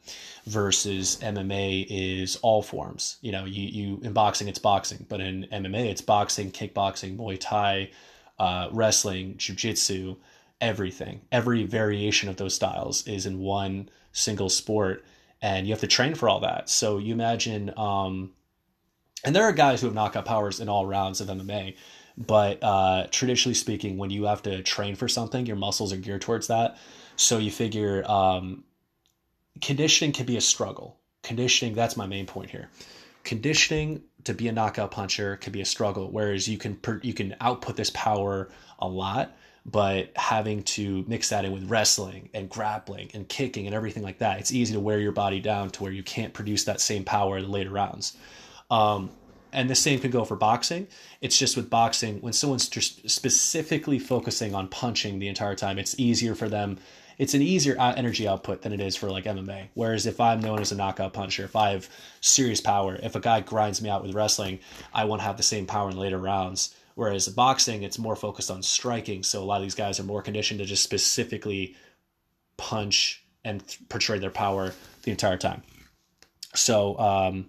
versus 0.46 1.18
MMA 1.22 1.88
is 1.90 2.36
all 2.38 2.62
forms. 2.62 3.18
You 3.22 3.32
know, 3.32 3.46
you, 3.46 3.64
you 3.68 4.00
in 4.04 4.12
boxing 4.12 4.50
it's 4.50 4.60
boxing, 4.60 5.06
but 5.08 5.22
in 5.22 5.48
MMA 5.52 5.86
it's 5.86 6.02
boxing, 6.02 6.52
kickboxing, 6.52 7.18
Muay 7.18 7.38
Thai, 7.40 7.92
uh, 8.38 8.68
wrestling, 8.72 9.38
jiu-jitsu, 9.38 10.18
everything. 10.60 11.22
Every 11.32 11.64
variation 11.64 12.28
of 12.28 12.36
those 12.36 12.54
styles 12.54 13.08
is 13.08 13.26
in 13.26 13.40
one 13.40 13.90
single 14.12 14.50
sport 14.50 15.06
and 15.42 15.66
you 15.66 15.72
have 15.72 15.82
to 15.82 15.88
train 15.88 16.16
for 16.16 16.28
all 16.28 16.42
that. 16.42 16.70
So 16.70 16.98
you 16.98 17.14
imagine 17.14 17.72
um, 17.78 18.32
and 19.24 19.36
there 19.36 19.44
are 19.44 19.52
guys 19.52 19.82
who 19.82 19.88
have 19.88 19.96
knockout 19.96 20.26
powers 20.26 20.60
in 20.60 20.70
all 20.70 20.86
rounds 20.86 21.22
of 21.22 21.28
MMA, 21.28 21.76
but 22.20 22.62
uh, 22.62 23.08
traditionally 23.12 23.56
speaking, 23.56 23.98
when 23.98 24.10
you 24.10 24.26
have 24.26 24.44
to 24.44 24.62
train 24.62 24.96
for 24.96 25.08
something, 25.08 25.46
your 25.46 25.56
muscles 25.56 25.94
are 25.94 25.98
geared 25.98 26.22
towards 26.22 26.48
that. 26.48 26.78
So 27.16 27.38
you 27.38 27.50
figure 27.50 28.04
um, 28.06 28.66
conditioning 29.62 30.12
can 30.12 30.26
be 30.26 30.36
a 30.36 30.42
struggle. 30.42 30.98
Conditioning, 31.24 31.76
that's 31.76 31.96
my 31.96 32.08
main 32.08 32.26
point 32.26 32.50
here. 32.50 32.70
Conditioning 33.24 34.04
to 34.26 34.34
be 34.34 34.50
a 34.50 34.52
knockout 34.52 34.92
puncher 34.92 35.38
can 35.38 35.54
be 35.54 35.62
a 35.62 35.66
struggle, 35.66 36.12
whereas 36.12 36.48
you 36.48 36.58
can 36.58 36.78
you 37.02 37.14
can 37.14 37.36
output 37.40 37.76
this 37.76 37.90
power 37.92 38.50
a 38.80 38.88
lot, 38.88 39.38
but 39.66 40.12
having 40.16 40.64
to 40.64 41.06
mix 41.08 41.30
that 41.30 41.46
in 41.46 41.52
with 41.52 41.70
wrestling 41.70 42.30
and 42.34 42.50
grappling 42.50 43.12
and 43.14 43.28
kicking 43.30 43.66
and 43.66 43.76
everything 43.76 44.04
like 44.04 44.20
that, 44.20 44.40
it's 44.40 44.52
easy 44.52 44.74
to 44.74 44.80
wear 44.80 45.00
your 45.00 45.12
body 45.12 45.40
down 45.40 45.70
to 45.72 45.84
where 45.84 45.92
you 45.92 46.04
can't 46.04 46.34
produce 46.34 46.66
that 46.66 46.82
same 46.82 47.04
power 47.04 47.38
in 47.38 47.46
the 47.46 47.50
later 47.50 47.70
rounds. 47.70 48.18
Um, 48.72 49.10
and 49.52 49.70
the 49.70 49.76
same 49.76 50.00
can 50.00 50.12
go 50.12 50.26
for 50.26 50.36
boxing. 50.36 50.88
It's 51.22 51.38
just 51.38 51.56
with 51.56 51.70
boxing, 51.70 52.22
when 52.22 52.34
someone's 52.34 52.70
just 52.70 53.10
specifically 53.10 54.00
focusing 54.00 54.56
on 54.56 54.68
punching 54.68 55.20
the 55.20 55.28
entire 55.28 55.56
time, 55.56 55.80
it's 55.80 56.00
easier 56.00 56.36
for 56.36 56.50
them. 56.50 56.80
It's 57.18 57.34
an 57.34 57.42
easier 57.42 57.76
energy 57.78 58.28
output 58.28 58.62
than 58.62 58.72
it 58.72 58.80
is 58.80 58.96
for 58.96 59.10
like 59.12 59.26
MMA. 59.26 59.70
Whereas 59.74 60.06
if 60.06 60.22
I'm 60.22 60.40
known 60.40 60.62
as 60.62 60.72
a 60.72 60.76
knockout 60.76 61.12
puncher, 61.12 61.44
if 61.44 61.56
I 61.56 61.72
have 61.72 61.90
serious 62.22 62.62
power, 62.62 62.98
if 63.04 63.16
a 63.16 63.20
guy 63.20 63.42
grinds 63.42 63.82
me 63.82 63.90
out 63.90 64.04
with 64.04 64.16
wrestling, 64.16 64.60
I 64.94 65.04
won't 65.04 65.22
have 65.22 65.36
the 65.36 65.44
same 65.44 65.66
power 65.66 65.90
in 65.90 65.98
later 65.98 66.18
rounds. 66.18 66.74
Whereas 66.96 67.28
boxing, 67.28 67.84
it's 67.84 68.00
more 68.00 68.16
focused 68.16 68.50
on 68.50 68.64
striking. 68.64 69.24
So 69.24 69.42
a 69.42 69.46
lot 69.46 69.58
of 69.58 69.64
these 69.64 69.76
guys 69.76 70.00
are 70.00 70.04
more 70.04 70.22
conditioned 70.22 70.60
to 70.60 70.66
just 70.66 70.84
specifically 70.84 71.76
punch 72.58 73.24
and 73.44 73.64
portray 73.90 74.20
their 74.20 74.30
power 74.30 74.74
the 75.04 75.12
entire 75.12 75.38
time. 75.38 75.64
So, 76.56 76.98
um, 77.00 77.48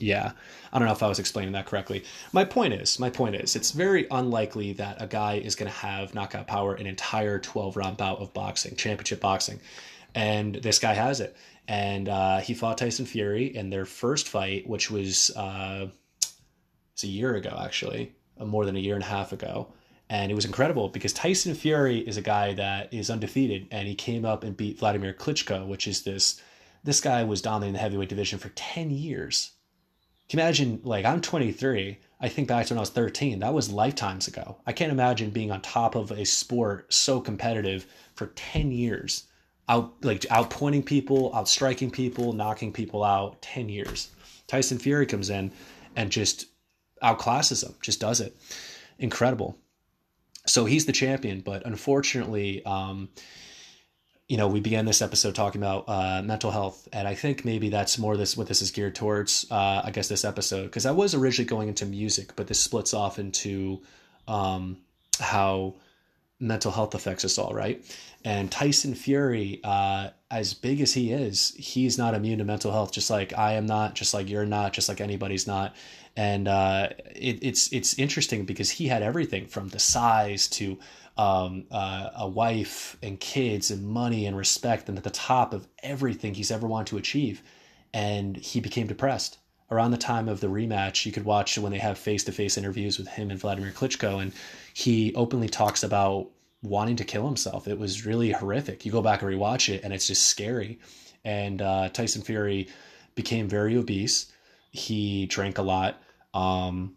yeah. 0.00 0.32
I 0.72 0.78
don't 0.78 0.86
know 0.86 0.94
if 0.94 1.02
I 1.02 1.08
was 1.08 1.18
explaining 1.18 1.52
that 1.52 1.66
correctly. 1.66 2.04
My 2.32 2.44
point 2.44 2.74
is, 2.74 2.98
my 2.98 3.10
point 3.10 3.34
is, 3.34 3.56
it's 3.56 3.72
very 3.72 4.06
unlikely 4.10 4.72
that 4.74 5.00
a 5.02 5.06
guy 5.06 5.34
is 5.34 5.54
going 5.54 5.70
to 5.70 5.76
have 5.76 6.14
knockout 6.14 6.46
power 6.46 6.74
an 6.74 6.86
entire 6.86 7.38
12 7.38 7.76
round 7.76 7.96
bout 7.96 8.18
of 8.18 8.32
boxing, 8.32 8.76
championship 8.76 9.20
boxing. 9.20 9.60
And 10.14 10.56
this 10.56 10.78
guy 10.78 10.94
has 10.94 11.20
it. 11.20 11.36
And 11.68 12.08
uh, 12.08 12.38
he 12.38 12.54
fought 12.54 12.78
Tyson 12.78 13.06
Fury 13.06 13.54
in 13.54 13.70
their 13.70 13.84
first 13.84 14.28
fight, 14.28 14.68
which 14.68 14.90
was 14.90 15.30
uh, 15.36 15.88
it's 16.92 17.04
a 17.04 17.08
year 17.08 17.34
ago, 17.36 17.60
actually, 17.62 18.12
uh, 18.38 18.44
more 18.44 18.64
than 18.64 18.76
a 18.76 18.80
year 18.80 18.94
and 18.94 19.04
a 19.04 19.06
half 19.06 19.32
ago. 19.32 19.72
And 20.08 20.32
it 20.32 20.34
was 20.34 20.44
incredible 20.44 20.88
because 20.88 21.12
Tyson 21.12 21.54
Fury 21.54 21.98
is 21.98 22.16
a 22.16 22.22
guy 22.22 22.54
that 22.54 22.92
is 22.92 23.10
undefeated, 23.10 23.68
and 23.70 23.86
he 23.86 23.94
came 23.94 24.24
up 24.24 24.42
and 24.42 24.56
beat 24.56 24.80
Vladimir 24.80 25.14
Klitschko, 25.14 25.66
which 25.66 25.86
is 25.86 26.02
this. 26.02 26.40
This 26.82 27.00
guy 27.00 27.22
was 27.24 27.42
dominating 27.42 27.74
the 27.74 27.78
heavyweight 27.78 28.08
division 28.08 28.38
for 28.38 28.48
ten 28.50 28.90
years 28.90 29.52
can 30.30 30.38
you 30.38 30.44
imagine, 30.44 30.80
like, 30.84 31.04
I'm 31.04 31.20
23. 31.20 31.98
I 32.20 32.28
think 32.28 32.46
back 32.46 32.66
to 32.66 32.74
when 32.74 32.78
I 32.78 32.82
was 32.82 32.90
13. 32.90 33.40
That 33.40 33.52
was 33.52 33.72
lifetimes 33.72 34.28
ago. 34.28 34.58
I 34.64 34.70
can't 34.70 34.92
imagine 34.92 35.30
being 35.30 35.50
on 35.50 35.60
top 35.60 35.96
of 35.96 36.12
a 36.12 36.24
sport 36.24 36.94
so 36.94 37.20
competitive 37.20 37.84
for 38.14 38.28
10 38.28 38.70
years. 38.70 39.24
Out 39.68 39.92
like 40.04 40.20
outpointing 40.22 40.84
people, 40.84 41.32
outstriking 41.34 41.90
people, 41.90 42.32
knocking 42.32 42.72
people 42.72 43.02
out 43.02 43.42
10 43.42 43.68
years. 43.68 44.10
Tyson 44.46 44.78
Fury 44.78 45.04
comes 45.04 45.30
in 45.30 45.50
and 45.96 46.12
just 46.12 46.46
outclasses 47.02 47.64
them, 47.64 47.74
just 47.82 48.00
does 48.00 48.20
it. 48.20 48.36
Incredible. 49.00 49.58
So 50.46 50.64
he's 50.64 50.86
the 50.86 50.92
champion, 50.92 51.40
but 51.40 51.66
unfortunately, 51.66 52.64
um, 52.64 53.08
you 54.30 54.36
know, 54.36 54.46
we 54.46 54.60
began 54.60 54.84
this 54.84 55.02
episode 55.02 55.34
talking 55.34 55.60
about 55.60 55.86
uh, 55.88 56.22
mental 56.22 56.52
health, 56.52 56.86
and 56.92 57.08
I 57.08 57.16
think 57.16 57.44
maybe 57.44 57.68
that's 57.68 57.98
more 57.98 58.16
this 58.16 58.36
what 58.36 58.46
this 58.46 58.62
is 58.62 58.70
geared 58.70 58.94
towards. 58.94 59.44
Uh, 59.50 59.82
I 59.82 59.90
guess 59.90 60.06
this 60.06 60.24
episode 60.24 60.66
because 60.66 60.86
I 60.86 60.92
was 60.92 61.16
originally 61.16 61.48
going 61.48 61.66
into 61.66 61.84
music, 61.84 62.36
but 62.36 62.46
this 62.46 62.60
splits 62.60 62.94
off 62.94 63.18
into 63.18 63.82
um, 64.28 64.76
how 65.18 65.74
mental 66.38 66.70
health 66.70 66.94
affects 66.94 67.24
us 67.24 67.38
all, 67.38 67.52
right? 67.52 67.84
And 68.24 68.52
Tyson 68.52 68.94
Fury, 68.94 69.58
uh, 69.64 70.10
as 70.30 70.54
big 70.54 70.80
as 70.80 70.94
he 70.94 71.10
is, 71.10 71.52
he's 71.56 71.98
not 71.98 72.14
immune 72.14 72.38
to 72.38 72.44
mental 72.44 72.70
health, 72.70 72.92
just 72.92 73.10
like 73.10 73.36
I 73.36 73.54
am 73.54 73.66
not, 73.66 73.96
just 73.96 74.14
like 74.14 74.30
you're 74.30 74.46
not, 74.46 74.72
just 74.72 74.88
like 74.88 75.00
anybody's 75.00 75.48
not. 75.48 75.74
And 76.16 76.46
uh, 76.46 76.90
it, 77.16 77.40
it's 77.42 77.72
it's 77.72 77.98
interesting 77.98 78.44
because 78.44 78.70
he 78.70 78.86
had 78.86 79.02
everything 79.02 79.48
from 79.48 79.70
the 79.70 79.80
size 79.80 80.46
to 80.50 80.78
um, 81.16 81.64
uh, 81.70 82.10
a 82.16 82.28
wife 82.28 82.96
and 83.02 83.18
kids 83.20 83.70
and 83.70 83.86
money 83.86 84.26
and 84.26 84.36
respect 84.36 84.88
and 84.88 84.96
at 84.96 85.04
the 85.04 85.10
top 85.10 85.52
of 85.52 85.66
everything 85.82 86.34
he's 86.34 86.50
ever 86.50 86.66
wanted 86.66 86.88
to 86.88 86.98
achieve. 86.98 87.42
And 87.92 88.36
he 88.36 88.60
became 88.60 88.86
depressed. 88.86 89.38
Around 89.70 89.92
the 89.92 89.98
time 89.98 90.28
of 90.28 90.40
the 90.40 90.48
rematch, 90.48 91.06
you 91.06 91.12
could 91.12 91.24
watch 91.24 91.56
when 91.56 91.70
they 91.70 91.78
have 91.78 91.96
face 91.96 92.24
to 92.24 92.32
face 92.32 92.58
interviews 92.58 92.98
with 92.98 93.06
him 93.06 93.30
and 93.30 93.38
Vladimir 93.38 93.70
Klitschko, 93.70 94.20
and 94.20 94.32
he 94.74 95.14
openly 95.14 95.48
talks 95.48 95.84
about 95.84 96.28
wanting 96.62 96.96
to 96.96 97.04
kill 97.04 97.24
himself. 97.24 97.68
It 97.68 97.78
was 97.78 98.04
really 98.04 98.32
horrific. 98.32 98.84
You 98.84 98.90
go 98.90 99.02
back 99.02 99.22
and 99.22 99.30
rewatch 99.30 99.72
it, 99.72 99.84
and 99.84 99.92
it's 99.92 100.08
just 100.08 100.26
scary. 100.26 100.80
And 101.24 101.62
uh, 101.62 101.88
Tyson 101.90 102.22
Fury 102.22 102.68
became 103.14 103.48
very 103.48 103.76
obese. 103.76 104.32
He 104.72 105.26
drank 105.26 105.58
a 105.58 105.62
lot. 105.62 106.02
Um, 106.34 106.96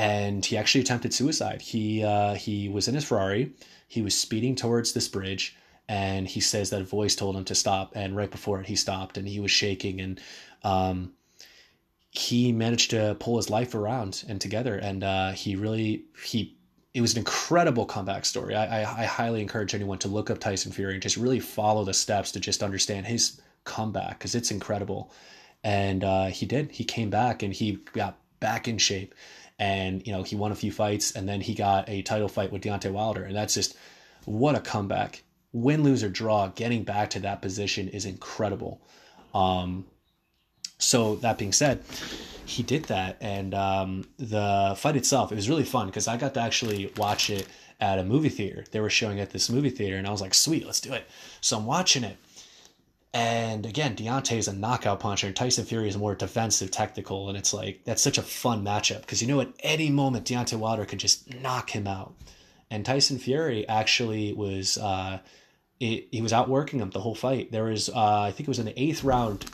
and 0.00 0.46
he 0.46 0.56
actually 0.56 0.80
attempted 0.80 1.12
suicide. 1.12 1.60
He 1.60 2.02
uh, 2.02 2.34
he 2.34 2.70
was 2.70 2.88
in 2.88 2.94
his 2.94 3.04
Ferrari. 3.04 3.52
He 3.86 4.00
was 4.00 4.18
speeding 4.18 4.56
towards 4.56 4.94
this 4.94 5.08
bridge, 5.08 5.54
and 5.90 6.26
he 6.26 6.40
says 6.40 6.70
that 6.70 6.80
a 6.80 6.84
voice 6.84 7.14
told 7.14 7.36
him 7.36 7.44
to 7.44 7.54
stop. 7.54 7.92
And 7.94 8.16
right 8.16 8.30
before 8.30 8.60
it, 8.60 8.66
he 8.66 8.76
stopped, 8.76 9.18
and 9.18 9.28
he 9.28 9.40
was 9.40 9.50
shaking, 9.50 10.00
and 10.00 10.18
um, 10.64 11.12
he 12.10 12.50
managed 12.50 12.92
to 12.92 13.14
pull 13.20 13.36
his 13.36 13.50
life 13.50 13.74
around 13.74 14.24
and 14.26 14.40
together. 14.40 14.74
And 14.76 15.04
uh, 15.04 15.32
he 15.32 15.54
really 15.54 16.04
he 16.24 16.56
it 16.94 17.02
was 17.02 17.12
an 17.12 17.18
incredible 17.18 17.84
comeback 17.84 18.24
story. 18.24 18.54
I, 18.54 18.80
I, 18.80 19.02
I 19.02 19.04
highly 19.04 19.42
encourage 19.42 19.74
anyone 19.74 19.98
to 19.98 20.08
look 20.08 20.30
up 20.30 20.38
Tyson 20.38 20.72
Fury 20.72 20.94
and 20.94 21.02
just 21.02 21.18
really 21.18 21.40
follow 21.40 21.84
the 21.84 21.92
steps 21.92 22.32
to 22.32 22.40
just 22.40 22.62
understand 22.62 23.04
his 23.04 23.38
comeback 23.64 24.18
because 24.18 24.34
it's 24.34 24.50
incredible. 24.50 25.12
And 25.62 26.02
uh, 26.04 26.26
he 26.28 26.46
did. 26.46 26.72
He 26.72 26.84
came 26.84 27.10
back 27.10 27.42
and 27.42 27.52
he 27.52 27.80
got 27.92 28.16
back 28.40 28.66
in 28.66 28.78
shape 28.78 29.14
and 29.60 30.04
you 30.06 30.12
know 30.12 30.22
he 30.24 30.34
won 30.34 30.50
a 30.50 30.56
few 30.56 30.72
fights, 30.72 31.12
and 31.12 31.28
then 31.28 31.40
he 31.40 31.54
got 31.54 31.88
a 31.88 32.02
title 32.02 32.28
fight 32.28 32.50
with 32.50 32.62
Deontay 32.62 32.90
Wilder, 32.90 33.22
and 33.22 33.36
that's 33.36 33.54
just 33.54 33.76
what 34.24 34.56
a 34.56 34.60
comeback. 34.60 35.22
Win, 35.52 35.84
lose 35.84 36.02
or 36.02 36.08
draw, 36.08 36.48
getting 36.48 36.82
back 36.82 37.10
to 37.10 37.20
that 37.20 37.42
position 37.42 37.88
is 37.88 38.06
incredible. 38.06 38.80
Um, 39.34 39.84
so 40.78 41.16
that 41.16 41.38
being 41.38 41.52
said, 41.52 41.82
he 42.46 42.62
did 42.62 42.84
that, 42.86 43.18
and 43.20 43.54
um, 43.54 44.04
the 44.16 44.74
fight 44.78 44.96
itself 44.96 45.30
it 45.30 45.36
was 45.36 45.48
really 45.48 45.64
fun 45.64 45.86
because 45.86 46.08
I 46.08 46.16
got 46.16 46.34
to 46.34 46.40
actually 46.40 46.92
watch 46.96 47.28
it 47.28 47.46
at 47.80 47.98
a 47.98 48.04
movie 48.04 48.28
theater. 48.30 48.64
They 48.70 48.80
were 48.80 48.90
showing 48.90 49.20
at 49.20 49.30
this 49.30 49.50
movie 49.50 49.70
theater, 49.70 49.96
and 49.96 50.06
I 50.06 50.10
was 50.10 50.22
like, 50.22 50.34
"Sweet, 50.34 50.64
let's 50.64 50.80
do 50.80 50.94
it." 50.94 51.04
So 51.42 51.58
I'm 51.58 51.66
watching 51.66 52.02
it, 52.02 52.16
and 53.12 53.66
again, 53.66 53.96
Deontay 53.96 54.38
is 54.38 54.46
a 54.46 54.52
knockout 54.52 55.00
puncher, 55.00 55.26
and 55.26 55.34
Tyson 55.34 55.64
Fury 55.64 55.88
is 55.88 55.96
more 55.96 56.14
defensive, 56.14 56.70
technical, 56.70 57.28
and 57.28 57.36
it's 57.36 57.52
like 57.52 57.84
that's 57.84 58.02
such 58.02 58.18
a 58.18 58.22
fun 58.22 58.64
matchup. 58.64 59.00
Because 59.00 59.20
you 59.20 59.26
know 59.26 59.40
at 59.40 59.52
any 59.60 59.90
moment 59.90 60.26
Deontay 60.26 60.58
Wilder 60.58 60.84
could 60.84 61.00
just 61.00 61.34
knock 61.34 61.70
him 61.70 61.88
out, 61.88 62.14
and 62.70 62.86
Tyson 62.86 63.18
Fury 63.18 63.66
actually 63.68 64.32
was 64.32 64.78
uh, 64.78 65.18
it, 65.80 66.06
he 66.12 66.22
was 66.22 66.32
outworking 66.32 66.78
him 66.80 66.90
the 66.90 67.00
whole 67.00 67.16
fight. 67.16 67.50
There 67.50 67.64
was 67.64 67.88
uh, 67.88 68.20
I 68.22 68.30
think 68.30 68.46
it 68.46 68.48
was 68.48 68.60
in 68.60 68.66
the 68.66 68.80
eighth 68.80 69.02
round, 69.02 69.44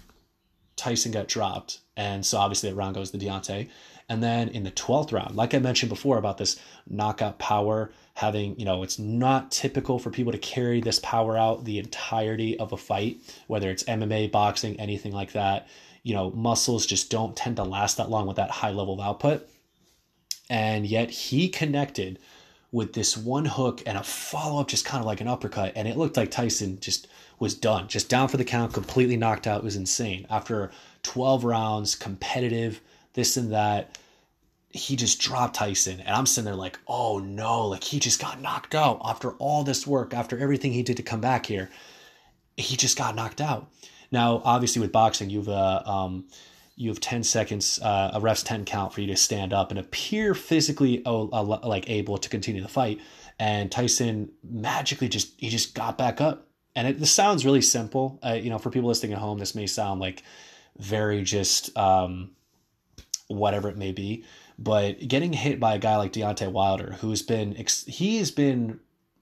Tyson 0.76 1.12
got 1.12 1.26
dropped, 1.26 1.80
and 1.96 2.26
so 2.26 2.36
obviously 2.36 2.68
that 2.68 2.76
round 2.76 2.94
goes 2.94 3.10
to 3.12 3.18
Deontay, 3.18 3.70
and 4.08 4.22
then 4.22 4.48
in 4.48 4.62
the 4.62 4.70
twelfth 4.70 5.12
round, 5.12 5.34
like 5.34 5.54
I 5.54 5.58
mentioned 5.58 5.90
before 5.90 6.18
about 6.18 6.38
this 6.38 6.58
knockout 6.88 7.38
power 7.38 7.90
having, 8.14 8.58
you 8.58 8.64
know, 8.64 8.82
it's 8.82 8.98
not 8.98 9.50
typical 9.50 9.98
for 9.98 10.10
people 10.10 10.32
to 10.32 10.38
carry 10.38 10.80
this 10.80 10.98
power 11.00 11.36
out 11.36 11.64
the 11.64 11.78
entirety 11.78 12.58
of 12.58 12.72
a 12.72 12.76
fight, 12.76 13.18
whether 13.46 13.70
it's 13.70 13.84
MMA, 13.84 14.30
boxing, 14.30 14.78
anything 14.80 15.12
like 15.12 15.32
that. 15.32 15.68
You 16.02 16.14
know, 16.14 16.30
muscles 16.30 16.86
just 16.86 17.10
don't 17.10 17.36
tend 17.36 17.56
to 17.56 17.64
last 17.64 17.96
that 17.96 18.08
long 18.08 18.26
with 18.26 18.36
that 18.36 18.50
high 18.50 18.70
level 18.70 18.94
of 18.94 19.00
output. 19.00 19.48
And 20.48 20.86
yet 20.86 21.10
he 21.10 21.48
connected 21.48 22.20
with 22.70 22.92
this 22.92 23.16
one 23.16 23.44
hook 23.44 23.82
and 23.86 23.98
a 23.98 24.02
follow 24.02 24.60
up, 24.60 24.68
just 24.68 24.84
kind 24.84 25.00
of 25.00 25.06
like 25.06 25.20
an 25.20 25.28
uppercut. 25.28 25.72
And 25.74 25.88
it 25.88 25.96
looked 25.96 26.16
like 26.16 26.30
Tyson 26.30 26.78
just 26.78 27.08
was 27.38 27.54
done, 27.54 27.88
just 27.88 28.08
down 28.08 28.28
for 28.28 28.36
the 28.36 28.44
count, 28.44 28.72
completely 28.72 29.16
knocked 29.16 29.46
out. 29.46 29.58
It 29.58 29.64
was 29.64 29.76
insane. 29.76 30.26
After 30.30 30.70
12 31.02 31.44
rounds, 31.44 31.94
competitive, 31.94 32.80
this 33.16 33.36
and 33.36 33.52
that 33.52 33.98
he 34.70 34.94
just 34.94 35.20
dropped 35.20 35.56
Tyson. 35.56 36.00
And 36.00 36.10
I'm 36.10 36.26
sitting 36.26 36.44
there 36.44 36.54
like, 36.54 36.78
oh 36.86 37.18
no, 37.18 37.66
like 37.66 37.82
he 37.82 37.98
just 37.98 38.20
got 38.20 38.40
knocked 38.40 38.74
out 38.74 39.00
after 39.04 39.32
all 39.32 39.64
this 39.64 39.86
work, 39.86 40.14
after 40.14 40.38
everything 40.38 40.72
he 40.72 40.82
did 40.82 40.98
to 40.98 41.02
come 41.02 41.20
back 41.20 41.46
here. 41.46 41.70
He 42.56 42.76
just 42.76 42.96
got 42.96 43.16
knocked 43.16 43.40
out. 43.40 43.70
Now, 44.12 44.40
obviously, 44.44 44.80
with 44.80 44.92
boxing, 44.92 45.30
you've 45.30 45.48
uh, 45.48 45.82
um, 45.84 46.26
you 46.76 46.90
have 46.90 47.00
10 47.00 47.22
seconds, 47.22 47.80
uh, 47.82 48.12
a 48.14 48.20
ref's 48.20 48.42
10 48.42 48.64
count 48.64 48.92
for 48.92 49.00
you 49.00 49.06
to 49.08 49.16
stand 49.16 49.52
up 49.52 49.70
and 49.70 49.78
appear 49.78 50.34
physically 50.34 51.02
oh, 51.06 51.22
like 51.64 51.88
able 51.90 52.18
to 52.18 52.28
continue 52.28 52.62
the 52.62 52.68
fight. 52.68 53.00
And 53.38 53.70
Tyson 53.72 54.30
magically 54.42 55.08
just 55.08 55.32
he 55.38 55.48
just 55.48 55.74
got 55.74 55.98
back 55.98 56.20
up. 56.20 56.46
And 56.74 56.88
it, 56.88 57.00
this 57.00 57.12
sounds 57.12 57.44
really 57.44 57.62
simple. 57.62 58.18
Uh, 58.24 58.34
you 58.34 58.50
know, 58.50 58.58
for 58.58 58.70
people 58.70 58.88
listening 58.88 59.12
at 59.12 59.18
home, 59.18 59.38
this 59.38 59.54
may 59.54 59.66
sound 59.66 60.00
like 60.00 60.22
very 60.78 61.22
just 61.22 61.76
um, 61.76 62.32
whatever 63.28 63.68
it 63.68 63.76
may 63.76 63.92
be. 63.92 64.24
But 64.58 65.06
getting 65.06 65.32
hit 65.32 65.60
by 65.60 65.74
a 65.74 65.78
guy 65.78 65.96
like 65.96 66.12
Deontay 66.12 66.50
Wilder, 66.50 66.96
who's 67.00 67.22
been 67.22 67.54
he's 67.86 68.30
been 68.30 68.80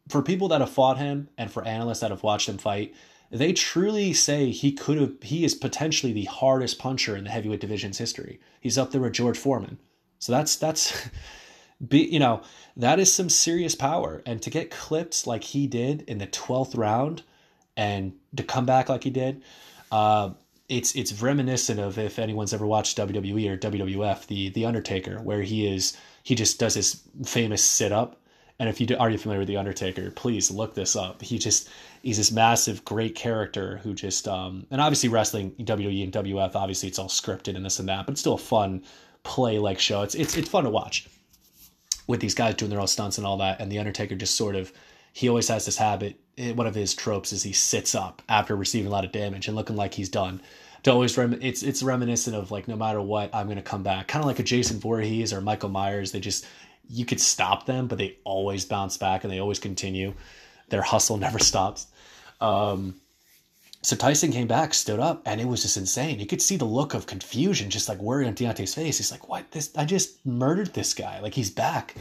for 0.09 0.23
people 0.23 0.49
that 0.49 0.61
have 0.61 0.71
fought 0.71 0.99
him 0.99 1.29
and 1.37 1.51
for 1.51 1.65
analysts 1.67 2.01
that 2.01 2.11
have 2.11 2.23
watched 2.23 2.49
him 2.49 2.59
fight, 2.59 2.95
they 3.31 3.53
truly 3.53 4.13
say 4.13 4.51
he 4.51 4.73
could 4.73 4.99
have 4.99 5.15
he 5.23 5.45
is 5.45 5.55
potentially 5.55 6.13
the 6.13 6.25
hardest 6.25 6.79
puncher 6.79 7.17
in 7.17 7.25
the 7.25 7.31
heavyweight 7.31 7.61
division's 7.61 7.99
history. 7.99 8.41
He's 8.61 8.79
up 8.79 8.93
there 8.93 9.01
with 9.01 9.13
George 9.13 9.39
Foreman. 9.39 9.79
So 10.21 10.33
that's 10.33 10.57
that's 10.57 11.09
be 11.89 12.05
you 12.05 12.21
know, 12.21 12.43
that 12.77 13.01
is 13.01 13.13
some 13.13 13.29
serious 13.29 13.75
power. 13.75 14.23
And 14.25 14.41
to 14.43 14.51
get 14.51 14.71
clipped 14.71 15.27
like 15.27 15.43
he 15.43 15.67
did 15.67 16.03
in 16.03 16.19
the 16.19 16.27
twelfth 16.27 16.77
round 16.77 17.23
and 17.77 18.13
to 18.37 18.45
come 18.45 18.67
back 18.67 18.89
like 18.89 19.03
he 19.03 19.11
did, 19.11 19.43
uh, 19.91 20.31
it's 20.69 20.95
it's 20.95 21.21
reminiscent 21.21 21.79
of 21.79 21.99
if 21.99 22.19
anyone's 22.19 22.55
ever 22.55 22.67
watched 22.67 22.97
WWE 22.99 23.51
or 23.51 23.57
WWF, 23.57 24.27
the 24.27 24.51
the 24.51 24.65
Undertaker, 24.65 25.21
where 25.21 25.43
he 25.43 25.67
is 25.67 25.97
he 26.23 26.35
just 26.35 26.59
does 26.59 26.75
his 26.75 27.03
famous 27.25 27.63
sit 27.63 27.93
up. 27.93 28.21
And 28.59 28.69
if 28.69 28.81
you 28.81 28.87
do, 28.87 28.97
are 28.97 29.11
you 29.11 29.19
familiar 29.19 29.41
with 29.41 29.49
the 29.49 29.57
Undertaker, 29.57 30.13
please 30.13 30.51
look 30.51 30.75
this 30.75 30.95
up. 30.95 31.23
He 31.23 31.39
just 31.39 31.69
he's 32.03 32.17
this 32.17 32.33
massive, 32.33 32.85
great 32.85 33.15
character 33.15 33.79
who 33.79 33.95
just 33.95 34.27
um 34.27 34.67
and 34.71 34.81
obviously 34.81 35.09
wrestling 35.09 35.53
WWE 35.53 36.05
and 36.05 36.13
WF, 36.13 36.55
obviously 36.55 36.89
it's 36.89 36.99
all 36.99 37.09
scripted 37.09 37.57
and 37.57 37.65
this 37.65 37.79
and 37.79 37.89
that, 37.89 38.07
but 38.07 38.13
it's 38.13 38.21
still 38.21 38.35
a 38.35 38.39
fun 38.39 38.83
play 39.23 39.59
like 39.59 39.79
show. 39.79 40.03
It's 40.03 40.15
it's 40.15 40.37
it's 40.37 40.49
fun 40.49 40.65
to 40.65 40.71
watch 40.71 41.09
with 42.07 42.21
these 42.21 42.35
guys 42.35 42.55
doing 42.55 42.71
their 42.71 42.81
own 42.81 42.87
stunts 42.87 43.19
and 43.19 43.27
all 43.27 43.39
that. 43.39 43.61
And 43.61 43.71
the 43.71 43.79
Undertaker 43.79 44.15
just 44.15 44.37
sort 44.37 44.57
of 44.57 44.73
he 45.15 45.29
always 45.29 45.49
has 45.49 45.65
this 45.65 45.77
habit. 45.77 46.17
Eh, 46.37 46.53
one 46.53 46.67
of 46.67 46.75
his 46.75 46.93
tropes 46.93 47.33
is 47.33 47.45
he 47.45 47.53
sits 47.53 47.95
up 47.95 48.21
after 48.29 48.57
receiving 48.57 48.89
a 48.89 48.91
lot 48.91 49.05
of 49.05 49.13
damage 49.13 49.47
and 49.47 49.57
looking 49.57 49.77
like 49.77 49.95
he's 49.95 50.09
done. 50.09 50.43
To 50.83 50.91
always 50.91 51.17
rem- 51.17 51.39
it's 51.41 51.63
it's 51.63 51.85
reminiscent 51.85 52.37
of 52.37 52.51
like 52.51 52.67
no 52.67 52.75
matter 52.77 53.01
what 53.01 53.33
I'm 53.33 53.47
gonna 53.47 53.63
come 53.63 53.85
back, 53.85 54.09
kind 54.09 54.23
of 54.23 54.27
like 54.27 54.41
a 54.41 54.43
Jason 54.43 54.81
Voorhees 54.81 55.33
or 55.33 55.41
Michael 55.41 55.69
Myers. 55.71 56.11
They 56.11 56.19
just 56.19 56.45
you 56.91 57.07
could 57.07 57.21
stop 57.21 57.65
them, 57.65 57.87
but 57.87 57.97
they 57.97 58.19
always 58.25 58.65
bounce 58.65 58.97
back 58.99 59.23
and 59.23 59.33
they 59.33 59.39
always 59.39 59.61
continue. 59.61 60.15
Their 60.69 60.83
hustle 60.83 61.17
never 61.27 61.39
stops. 61.39 61.87
Um, 62.41 63.01
so 63.83 63.95
Tyson 63.95 64.33
came 64.33 64.49
back, 64.49 64.75
stood 64.75 64.99
up, 64.99 65.23
and 65.27 65.41
it 65.41 65.47
was 65.47 65.63
just 65.63 65.77
insane. 65.77 66.19
You 66.19 66.27
could 66.27 66.43
see 66.43 66.57
the 66.57 66.65
look 66.65 66.93
of 66.93 67.07
confusion, 67.07 67.71
just 67.71 67.89
like 67.89 68.01
worry 68.01 68.27
on 68.27 68.35
Deontay's 68.35 68.75
face. 68.75 68.99
He's 68.99 69.13
like, 69.13 69.29
"What? 69.29 69.53
This? 69.53 69.71
I 69.77 69.85
just 69.85 70.27
murdered 70.27 70.75
this 70.75 70.93
guy. 70.93 71.21
Like 71.21 71.35
he's 71.35 71.51
back." 71.51 71.95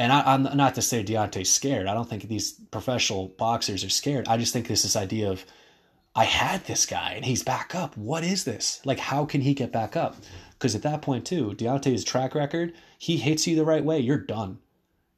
And 0.00 0.14
I, 0.14 0.32
am 0.32 0.44
not 0.56 0.76
to 0.76 0.82
say 0.82 1.04
Deontay's 1.04 1.52
scared. 1.52 1.86
I 1.86 1.92
don't 1.92 2.08
think 2.08 2.22
these 2.22 2.52
professional 2.52 3.28
boxers 3.36 3.84
are 3.84 3.90
scared. 3.90 4.28
I 4.28 4.38
just 4.38 4.50
think 4.50 4.66
this 4.66 4.82
this 4.82 4.96
idea 4.96 5.30
of 5.30 5.44
I 6.16 6.24
had 6.24 6.64
this 6.64 6.86
guy 6.86 7.12
and 7.16 7.24
he's 7.26 7.42
back 7.42 7.74
up. 7.74 7.98
What 7.98 8.24
is 8.24 8.44
this? 8.44 8.80
Like, 8.86 8.98
how 8.98 9.26
can 9.26 9.42
he 9.42 9.52
get 9.52 9.72
back 9.72 9.96
up? 9.96 10.16
Because 10.52 10.74
at 10.74 10.80
that 10.84 11.02
point, 11.02 11.26
too, 11.26 11.52
Deontay's 11.54 12.02
track 12.02 12.34
record, 12.34 12.72
he 12.98 13.18
hits 13.18 13.46
you 13.46 13.54
the 13.56 13.64
right 13.66 13.84
way, 13.84 13.98
you're 14.00 14.16
done. 14.16 14.58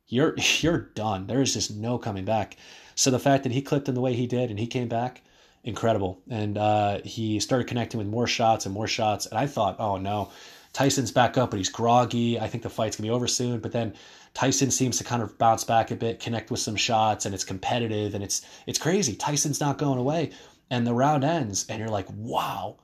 You're 0.09 0.35
you're 0.61 0.91
done. 0.97 1.29
There 1.29 1.41
is 1.41 1.55
just 1.55 1.77
no 1.77 1.97
coming 1.97 2.25
back. 2.25 2.57
So 2.97 3.13
the 3.13 3.21
fact 3.21 3.45
that 3.45 3.53
he 3.53 3.63
clipped 3.63 3.89
him 3.89 3.95
the 3.95 4.01
way 4.01 4.15
he 4.15 4.27
did 4.27 4.51
and 4.51 4.59
he 4.59 4.67
came 4.67 4.89
back, 4.89 5.23
incredible. 5.63 6.21
And 6.29 6.59
uh, 6.59 7.03
he 7.05 7.39
started 7.39 7.69
connecting 7.69 7.99
with 7.99 8.09
more 8.09 8.27
shots 8.27 8.67
and 8.67 8.75
more 8.75 8.89
shots. 8.89 9.27
And 9.27 9.39
I 9.39 9.47
thought, 9.47 9.77
oh 9.79 9.97
no, 9.97 10.33
Tyson's 10.73 11.13
back 11.13 11.39
up, 11.39 11.53
but 11.53 11.59
he's 11.59 11.69
groggy. 11.69 12.41
I 12.41 12.49
think 12.49 12.65
the 12.65 12.71
fight's 12.71 12.97
gonna 12.97 13.07
be 13.07 13.15
over 13.15 13.29
soon. 13.29 13.61
But 13.61 13.71
then 13.71 13.95
Tyson 14.35 14.71
seems 14.71 14.99
to 14.99 15.05
kind 15.05 15.23
of 15.23 15.37
bounce 15.37 15.65
back 15.65 15.91
a 15.91 15.97
bit, 15.97 16.21
connect 16.21 16.51
with 16.51 16.61
some 16.61 16.77
shots, 16.77 17.27
and 17.27 17.35
it's 17.35 17.45
competitive 17.45 18.15
and 18.15 18.25
it's 18.25 18.43
it's 18.67 18.79
crazy. 18.79 19.15
Tyson's 19.15 19.61
not 19.61 19.79
going 19.79 19.99
away, 19.99 20.31
and 20.71 20.87
the 20.87 20.95
round 20.95 21.25
ends, 21.25 21.67
and 21.69 21.79
you're 21.79 21.89
like, 21.89 22.07
wow, 22.17 22.77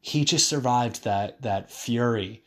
he 0.00 0.24
just 0.24 0.48
survived 0.48 1.04
that 1.04 1.40
that 1.42 1.70
fury, 1.70 2.42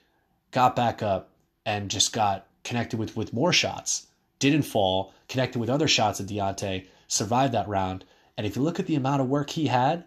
got 0.52 0.76
back 0.76 1.02
up, 1.02 1.32
and 1.66 1.90
just 1.90 2.12
got 2.14 2.48
connected 2.64 3.00
with 3.00 3.16
with 3.16 3.34
more 3.34 3.54
shots. 3.54 4.08
Didn't 4.40 4.64
fall, 4.64 5.14
connected 5.30 5.60
with 5.60 5.70
other 5.70 5.88
shots 5.88 6.20
of 6.20 6.28
Deontay, 6.28 6.86
survived 7.08 7.54
that 7.54 7.68
round. 7.68 8.04
And 8.38 8.46
if 8.46 8.56
you 8.56 8.62
look 8.62 8.80
at 8.80 8.86
the 8.86 8.96
amount 8.96 9.22
of 9.22 9.30
work 9.30 9.50
he 9.50 9.68
had, 9.68 10.06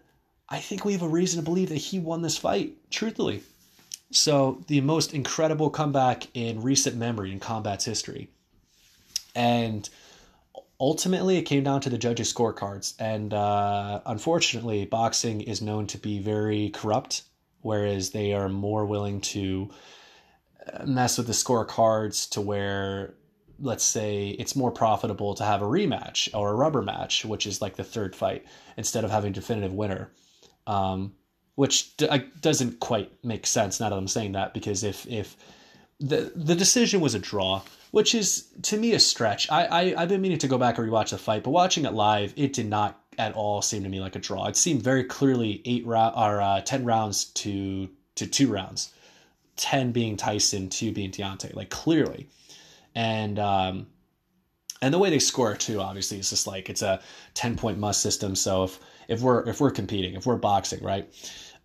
I 0.48 0.58
think 0.58 0.84
we 0.84 0.92
have 0.92 1.02
a 1.02 1.08
reason 1.08 1.40
to 1.40 1.44
believe 1.44 1.70
that 1.70 1.76
he 1.76 1.98
won 1.98 2.22
this 2.22 2.36
fight, 2.36 2.76
truthfully. 2.90 3.42
So, 4.12 4.64
the 4.66 4.80
most 4.80 5.14
incredible 5.14 5.70
comeback 5.70 6.26
in 6.34 6.62
recent 6.62 6.96
memory 6.96 7.30
in 7.30 7.38
combat's 7.38 7.84
history. 7.84 8.28
And 9.36 9.88
ultimately, 10.80 11.36
it 11.36 11.42
came 11.42 11.62
down 11.62 11.80
to 11.82 11.90
the 11.90 11.98
judges' 11.98 12.32
scorecards. 12.32 12.94
And 12.98 13.32
uh, 13.32 14.00
unfortunately, 14.06 14.84
boxing 14.84 15.42
is 15.42 15.62
known 15.62 15.86
to 15.88 15.98
be 15.98 16.18
very 16.18 16.70
corrupt, 16.70 17.22
whereas 17.60 18.10
they 18.10 18.32
are 18.32 18.48
more 18.48 18.84
willing 18.84 19.20
to 19.20 19.70
uh, 20.72 20.84
mess 20.86 21.16
with 21.16 21.28
the 21.28 21.32
scorecards 21.32 22.28
to 22.30 22.40
where 22.40 23.14
let's 23.60 23.84
say 23.84 24.28
it's 24.30 24.56
more 24.56 24.70
profitable 24.70 25.34
to 25.34 25.44
have 25.44 25.62
a 25.62 25.66
rematch 25.66 26.28
or 26.34 26.50
a 26.50 26.54
rubber 26.54 26.82
match, 26.82 27.24
which 27.24 27.46
is 27.46 27.60
like 27.60 27.76
the 27.76 27.84
third 27.84 28.16
fight, 28.16 28.44
instead 28.76 29.04
of 29.04 29.10
having 29.10 29.32
definitive 29.32 29.72
winner. 29.72 30.10
Um, 30.66 31.12
which 31.60 31.94
d- 31.98 32.08
doesn't 32.40 32.80
quite 32.80 33.12
make 33.22 33.46
sense 33.46 33.80
now 33.80 33.90
that 33.90 33.96
I'm 33.98 34.08
saying 34.08 34.32
that 34.32 34.54
because 34.54 34.82
if 34.82 35.06
if 35.06 35.36
the 35.98 36.32
the 36.34 36.54
decision 36.54 37.02
was 37.02 37.14
a 37.14 37.18
draw, 37.18 37.60
which 37.90 38.14
is 38.14 38.48
to 38.62 38.78
me 38.78 38.94
a 38.94 38.98
stretch. 38.98 39.50
I, 39.50 39.66
I 39.66 39.94
I've 39.98 40.08
been 40.08 40.22
meaning 40.22 40.38
to 40.38 40.48
go 40.48 40.56
back 40.56 40.78
and 40.78 40.88
rewatch 40.88 41.10
the 41.10 41.18
fight, 41.18 41.44
but 41.44 41.50
watching 41.50 41.84
it 41.84 41.92
live, 41.92 42.32
it 42.34 42.54
did 42.54 42.66
not 42.66 42.98
at 43.18 43.34
all 43.34 43.60
seem 43.60 43.82
to 43.82 43.90
me 43.90 44.00
like 44.00 44.16
a 44.16 44.18
draw. 44.18 44.46
It 44.46 44.56
seemed 44.56 44.80
very 44.82 45.04
clearly 45.04 45.60
eight 45.66 45.84
round 45.84 46.14
or 46.16 46.40
uh, 46.40 46.62
ten 46.62 46.86
rounds 46.86 47.26
to 47.42 47.90
to 48.14 48.26
two 48.26 48.48
rounds, 48.50 48.94
ten 49.56 49.92
being 49.92 50.16
Tyson, 50.16 50.70
two 50.70 50.92
being 50.92 51.10
Deontay, 51.10 51.54
like 51.54 51.68
clearly, 51.68 52.26
and 52.94 53.38
um, 53.38 53.86
and 54.80 54.94
the 54.94 54.98
way 54.98 55.10
they 55.10 55.18
score 55.18 55.54
too, 55.56 55.78
obviously, 55.78 56.18
is 56.18 56.30
just 56.30 56.46
like 56.46 56.70
it's 56.70 56.80
a 56.80 57.02
ten 57.34 57.54
point 57.54 57.76
must 57.76 58.00
system. 58.00 58.34
So 58.34 58.64
if 58.64 58.80
if 59.08 59.20
we're 59.20 59.46
if 59.46 59.60
we're 59.60 59.72
competing, 59.72 60.14
if 60.14 60.24
we're 60.24 60.36
boxing, 60.36 60.82
right, 60.82 61.06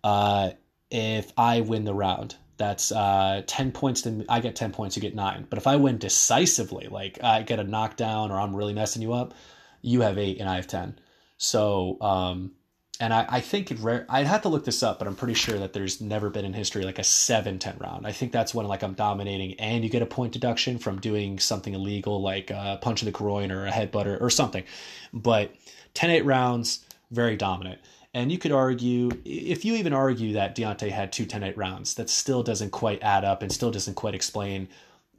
uh, 0.04 0.50
if 0.90 1.32
I 1.36 1.60
win 1.60 1.84
the 1.84 1.94
round, 1.94 2.36
that's 2.56 2.90
uh, 2.92 3.42
10 3.46 3.72
points 3.72 4.02
to 4.02 4.24
I 4.28 4.40
get 4.40 4.56
10 4.56 4.72
points, 4.72 4.96
you 4.96 5.02
get 5.02 5.14
nine. 5.14 5.46
But 5.48 5.58
if 5.58 5.66
I 5.66 5.76
win 5.76 5.98
decisively, 5.98 6.88
like 6.88 7.22
I 7.22 7.42
get 7.42 7.60
a 7.60 7.64
knockdown 7.64 8.30
or 8.30 8.40
I'm 8.40 8.54
really 8.54 8.72
messing 8.72 9.02
you 9.02 9.12
up, 9.12 9.34
you 9.82 10.00
have 10.00 10.18
eight 10.18 10.40
and 10.40 10.48
I 10.48 10.56
have 10.56 10.66
10. 10.66 10.98
So, 11.38 12.00
um, 12.00 12.52
and 12.98 13.12
I, 13.12 13.26
I 13.28 13.40
think 13.40 13.70
it 13.70 13.78
rare, 13.78 14.06
I'd 14.08 14.26
have 14.26 14.42
to 14.42 14.48
look 14.48 14.64
this 14.64 14.82
up, 14.82 14.98
but 14.98 15.06
I'm 15.06 15.16
pretty 15.16 15.34
sure 15.34 15.58
that 15.58 15.74
there's 15.74 16.00
never 16.00 16.30
been 16.30 16.46
in 16.46 16.54
history 16.54 16.84
like 16.84 16.98
a 16.98 17.04
7 17.04 17.58
10 17.58 17.76
round. 17.78 18.06
I 18.06 18.12
think 18.12 18.32
that's 18.32 18.54
when 18.54 18.66
like 18.66 18.82
I'm 18.82 18.94
dominating 18.94 19.60
and 19.60 19.84
you 19.84 19.90
get 19.90 20.00
a 20.00 20.06
point 20.06 20.32
deduction 20.32 20.78
from 20.78 20.98
doing 20.98 21.38
something 21.38 21.74
illegal 21.74 22.22
like 22.22 22.50
a 22.50 22.78
punch 22.80 23.02
in 23.02 23.06
the 23.06 23.12
groin 23.12 23.52
or 23.52 23.66
a 23.66 23.70
headbutt 23.70 24.06
or, 24.06 24.16
or 24.16 24.30
something. 24.30 24.64
But 25.12 25.54
10 25.92 26.10
8 26.10 26.24
rounds, 26.24 26.86
very 27.10 27.36
dominant. 27.36 27.80
And 28.16 28.32
you 28.32 28.38
could 28.38 28.50
argue, 28.50 29.10
if 29.26 29.66
you 29.66 29.74
even 29.74 29.92
argue 29.92 30.32
that 30.32 30.56
Deontay 30.56 30.90
had 30.90 31.12
two 31.12 31.26
10 31.26 31.42
8 31.42 31.58
rounds, 31.58 31.96
that 31.96 32.08
still 32.08 32.42
doesn't 32.42 32.70
quite 32.70 33.02
add 33.02 33.26
up 33.26 33.42
and 33.42 33.52
still 33.52 33.70
doesn't 33.70 33.92
quite 33.92 34.14
explain 34.14 34.68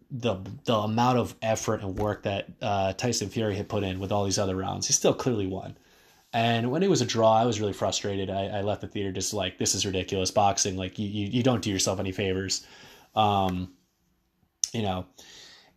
the 0.10 0.38
the 0.66 0.74
amount 0.74 1.20
of 1.20 1.36
effort 1.44 1.82
and 1.84 2.00
work 2.00 2.24
that 2.24 2.50
uh, 2.60 2.94
Tyson 2.94 3.30
Fury 3.30 3.56
had 3.56 3.70
put 3.70 3.84
in 3.84 4.00
with 4.00 4.12
all 4.12 4.26
these 4.26 4.40
other 4.40 4.56
rounds. 4.56 4.88
He 4.88 4.94
still 4.94 5.14
clearly 5.14 5.46
won. 5.46 5.78
And 6.34 6.72
when 6.72 6.82
it 6.82 6.90
was 6.90 7.02
a 7.02 7.06
draw, 7.06 7.36
I 7.36 7.46
was 7.46 7.60
really 7.62 7.72
frustrated. 7.72 8.32
I, 8.32 8.46
I 8.48 8.62
left 8.62 8.82
the 8.82 8.88
theater 8.88 9.12
just 9.12 9.32
like, 9.32 9.60
this 9.60 9.76
is 9.76 9.86
ridiculous. 9.86 10.32
Boxing, 10.32 10.76
like, 10.76 10.98
you, 10.98 11.08
you, 11.08 11.28
you 11.28 11.44
don't 11.44 11.62
do 11.62 11.70
yourself 11.70 12.00
any 12.00 12.12
favors. 12.12 12.66
Um, 13.16 13.74
you 14.74 14.82
know, 14.82 15.06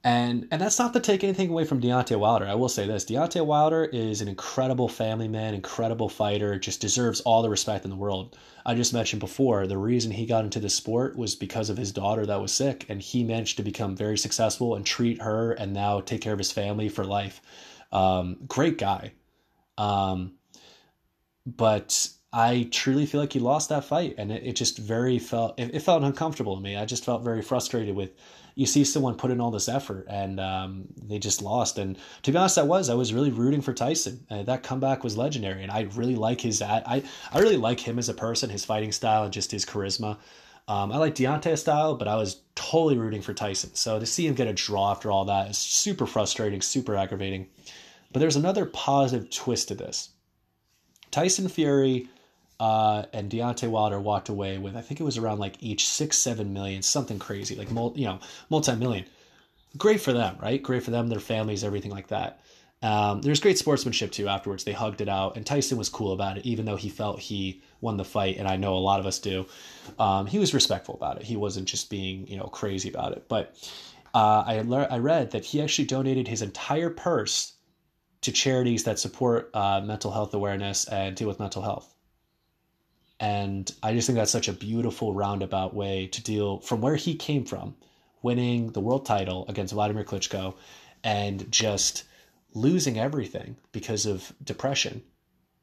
and 0.03 0.49
and 0.51 0.61
that's 0.61 0.79
not 0.79 0.95
to 0.95 1.01
take 1.01 1.23
anything 1.23 1.51
away 1.51 1.65
from 1.65 1.81
Deontay 1.81 2.19
Wilder. 2.19 2.47
I 2.47 2.55
will 2.55 2.71
say 2.71 2.87
this: 2.87 3.05
Deontay 3.05 3.45
Wilder 3.45 3.85
is 3.85 4.23
an 4.23 4.29
incredible 4.29 4.89
family 4.89 5.29
man, 5.29 5.53
incredible 5.53 6.09
fighter, 6.09 6.59
just 6.59 6.81
deserves 6.81 7.21
all 7.21 7.43
the 7.43 7.51
respect 7.51 7.85
in 7.85 7.91
the 7.91 7.97
world. 7.97 8.39
I 8.65 8.75
just 8.75 8.95
mentioned 8.95 9.21
before 9.21 9.67
the 9.67 9.77
reason 9.77 10.11
he 10.11 10.25
got 10.25 10.45
into 10.45 10.61
the 10.61 10.71
sport 10.71 11.17
was 11.17 11.35
because 11.35 11.69
of 11.69 11.77
his 11.77 11.93
daughter 11.93 12.25
that 12.25 12.41
was 12.41 12.53
sick, 12.53 12.87
and 12.89 13.03
he 13.03 13.25
managed 13.25 13.59
to 13.59 13.63
become 13.63 13.95
very 13.95 14.17
successful 14.17 14.75
and 14.75 14.87
treat 14.87 15.21
her, 15.21 15.53
and 15.53 15.75
now 15.75 16.01
take 16.01 16.23
care 16.23 16.33
of 16.33 16.39
his 16.39 16.53
family 16.53 16.89
for 16.89 17.05
life. 17.05 17.43
Um, 17.93 18.39
great 18.49 18.79
guy, 18.79 19.13
um, 19.77 20.33
but 21.45 22.09
I 22.33 22.69
truly 22.71 23.07
feel 23.07 23.21
like 23.21 23.33
he 23.33 23.41
lost 23.41 23.69
that 23.69 23.85
fight, 23.85 24.15
and 24.17 24.31
it, 24.31 24.45
it 24.47 24.57
just 24.57 24.79
very 24.79 25.19
felt 25.19 25.59
it, 25.59 25.75
it, 25.75 25.81
felt 25.81 26.05
uncomfortable 26.05 26.57
to 26.57 26.63
me. 26.63 26.77
I 26.77 26.85
just 26.85 27.05
felt 27.05 27.23
very 27.23 27.43
frustrated 27.43 27.97
with 27.97 28.13
you 28.55 28.67
see 28.67 28.85
someone 28.85 29.15
put 29.15 29.31
in 29.31 29.41
all 29.41 29.51
this 29.51 29.69
effort 29.69 30.07
and 30.09 30.41
um, 30.41 30.85
they 31.03 31.19
just 31.19 31.43
lost. 31.43 31.79
And 31.79 31.97
to 32.23 32.33
be 32.33 32.39
honest, 32.39 32.59
I 32.59 32.63
was 32.63 32.89
I 32.89 32.95
was 32.95 33.15
really 33.15 33.31
rooting 33.31 33.61
for 33.61 33.73
Tyson. 33.73 34.25
Uh, 34.31 34.43
that 34.45 34.63
comeback 34.63 35.05
was 35.05 35.17
legendary, 35.17 35.63
and 35.63 35.73
I 35.73 35.89
really 35.95 36.17
like 36.17 36.41
his 36.41 36.63
I 36.63 37.03
I 37.33 37.39
really 37.39 37.57
like 37.57 37.81
him 37.81 37.99
as 37.99 38.09
a 38.09 38.15
person, 38.15 38.51
his 38.51 38.65
fighting 38.65 38.93
style, 38.93 39.25
and 39.25 39.33
just 39.33 39.51
his 39.51 39.65
charisma. 39.65 40.19
Um, 40.69 40.93
I 40.93 40.99
like 40.99 41.17
Deontay's 41.17 41.61
style, 41.61 41.97
but 41.97 42.07
I 42.07 42.15
was 42.15 42.43
totally 42.55 42.97
rooting 42.97 43.23
for 43.23 43.35
Tyson. 43.35 43.75
So 43.75 43.99
to 43.99 44.07
see 44.07 44.27
him 44.27 44.35
get 44.35 44.47
a 44.47 44.53
draw 44.53 44.93
after 44.93 45.11
all 45.11 45.25
that 45.25 45.51
is 45.51 45.59
super 45.59 46.07
frustrating, 46.07 46.61
super 46.61 46.95
aggravating. 46.95 47.49
But 48.13 48.21
there's 48.21 48.37
another 48.37 48.67
positive 48.67 49.31
twist 49.31 49.69
to 49.69 49.75
this. 49.75 50.11
Tyson 51.11 51.49
Fury 51.49 52.09
uh, 52.61 53.07
and 53.15 53.31
Deontay 53.31 53.69
Wilder 53.69 53.99
walked 53.99 54.29
away 54.29 54.59
with 54.59 54.77
I 54.77 54.83
think 54.83 55.01
it 55.01 55.05
was 55.05 55.17
around 55.17 55.39
like 55.39 55.57
each 55.61 55.89
six 55.89 56.19
seven 56.19 56.53
million 56.53 56.83
something 56.83 57.19
crazy 57.19 57.57
like 57.57 57.71
you 57.71 58.05
know 58.05 58.21
multi 58.51 58.77
million. 58.77 59.07
Great 59.79 60.01
for 60.01 60.13
them, 60.13 60.37
right? 60.41 60.63
Great 60.63 60.83
for 60.83 60.91
them, 60.91 61.09
their 61.09 61.21
families, 61.21 61.65
everything 61.65 61.91
like 61.91 62.09
that. 62.09 62.41
Um, 62.83 63.23
there's 63.23 63.41
great 63.41 63.57
sportsmanship 63.57 64.11
too 64.11 64.29
afterwards. 64.29 64.65
They 64.65 64.73
hugged 64.73 65.01
it 65.01 65.09
out, 65.09 65.37
and 65.37 65.47
Tyson 65.47 65.79
was 65.79 65.89
cool 65.89 66.13
about 66.13 66.39
it, 66.39 66.47
even 66.47 66.65
though 66.65 66.77
he 66.77 66.89
felt 66.89 67.21
he 67.21 67.63
won 67.81 67.97
the 67.97 68.05
fight, 68.05 68.37
and 68.37 68.49
I 68.49 68.57
know 68.57 68.75
a 68.75 68.79
lot 68.79 69.01
of 69.01 69.07
us 69.07 69.19
do. 69.19 69.47
Um, 69.99 70.27
he 70.27 70.39
was 70.39 70.53
respectful 70.53 70.95
about 70.97 71.19
it. 71.19 71.23
He 71.23 71.37
wasn't 71.37 71.67
just 71.67 71.89
being 71.89 72.27
you 72.27 72.37
know 72.37 72.45
crazy 72.45 72.91
about 72.91 73.13
it. 73.13 73.25
But 73.29 73.55
uh, 74.13 74.45
I 74.47 74.87
I 74.91 74.99
read 74.99 75.31
that 75.31 75.45
he 75.45 75.63
actually 75.63 75.87
donated 75.87 76.29
his 76.29 76.43
entire 76.43 76.91
purse 76.91 77.55
to 78.23 78.33
charities 78.33 78.85
that 78.85 78.99
support 78.99 79.51
uh, 79.55 79.81
mental 79.81 80.11
health 80.11 80.35
awareness 80.35 80.87
and 80.89 81.17
deal 81.17 81.29
with 81.29 81.41
mental 81.41 81.63
health. 81.63 81.95
And 83.21 83.71
I 83.83 83.93
just 83.93 84.07
think 84.07 84.17
that's 84.17 84.31
such 84.31 84.49
a 84.49 84.53
beautiful 84.55 85.13
roundabout 85.13 85.75
way 85.75 86.07
to 86.07 86.23
deal 86.23 86.59
from 86.61 86.81
where 86.81 86.97
he 86.97 87.15
came 87.15 87.45
from, 87.45 87.77
winning 88.23 88.73
the 88.73 88.81
world 88.81 89.05
title 89.05 89.45
against 89.47 89.75
Vladimir 89.75 90.05
Klitschko 90.05 90.55
and 91.05 91.53
just 91.53 92.05
losing 92.55 92.99
everything 92.99 93.57
because 93.73 94.07
of 94.07 94.33
depression 94.43 95.03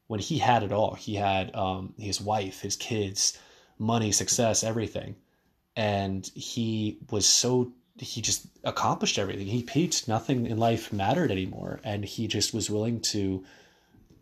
when 0.05 0.19
he 0.19 0.37
had 0.37 0.61
it 0.61 0.71
all. 0.71 0.93
He 0.93 1.15
had 1.15 1.53
um, 1.55 1.95
his 1.97 2.21
wife, 2.21 2.61
his 2.61 2.75
kids, 2.75 3.37
money, 3.79 4.11
success, 4.11 4.63
everything. 4.63 5.15
And 5.75 6.29
he 6.35 6.99
was 7.09 7.27
so, 7.27 7.73
he 7.97 8.21
just 8.21 8.45
accomplished 8.63 9.17
everything. 9.17 9.47
He 9.47 9.63
peaked, 9.63 10.07
nothing 10.07 10.45
in 10.45 10.59
life 10.59 10.93
mattered 10.93 11.31
anymore. 11.31 11.79
And 11.83 12.05
he 12.05 12.27
just 12.27 12.53
was 12.53 12.69
willing 12.69 13.01
to 13.01 13.43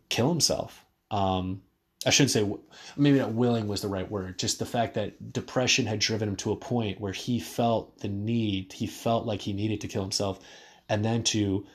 kill 0.08 0.30
himself. 0.30 0.84
Um, 1.10 1.60
I 2.06 2.10
shouldn't 2.10 2.30
say 2.30 2.48
maybe 2.96 3.18
not 3.18 3.32
willing 3.32 3.66
was 3.66 3.82
the 3.82 3.88
right 3.88 4.08
word. 4.08 4.38
Just 4.38 4.60
the 4.60 4.64
fact 4.64 4.94
that 4.94 5.32
depression 5.32 5.86
had 5.86 5.98
driven 5.98 6.28
him 6.28 6.36
to 6.36 6.52
a 6.52 6.56
point 6.56 7.00
where 7.00 7.12
he 7.12 7.40
felt 7.40 7.98
the 7.98 8.08
need, 8.08 8.72
he 8.72 8.86
felt 8.86 9.26
like 9.26 9.40
he 9.40 9.52
needed 9.52 9.80
to 9.80 9.88
kill 9.88 10.02
himself, 10.02 10.38
and 10.88 11.04
then 11.04 11.24
to 11.24 11.66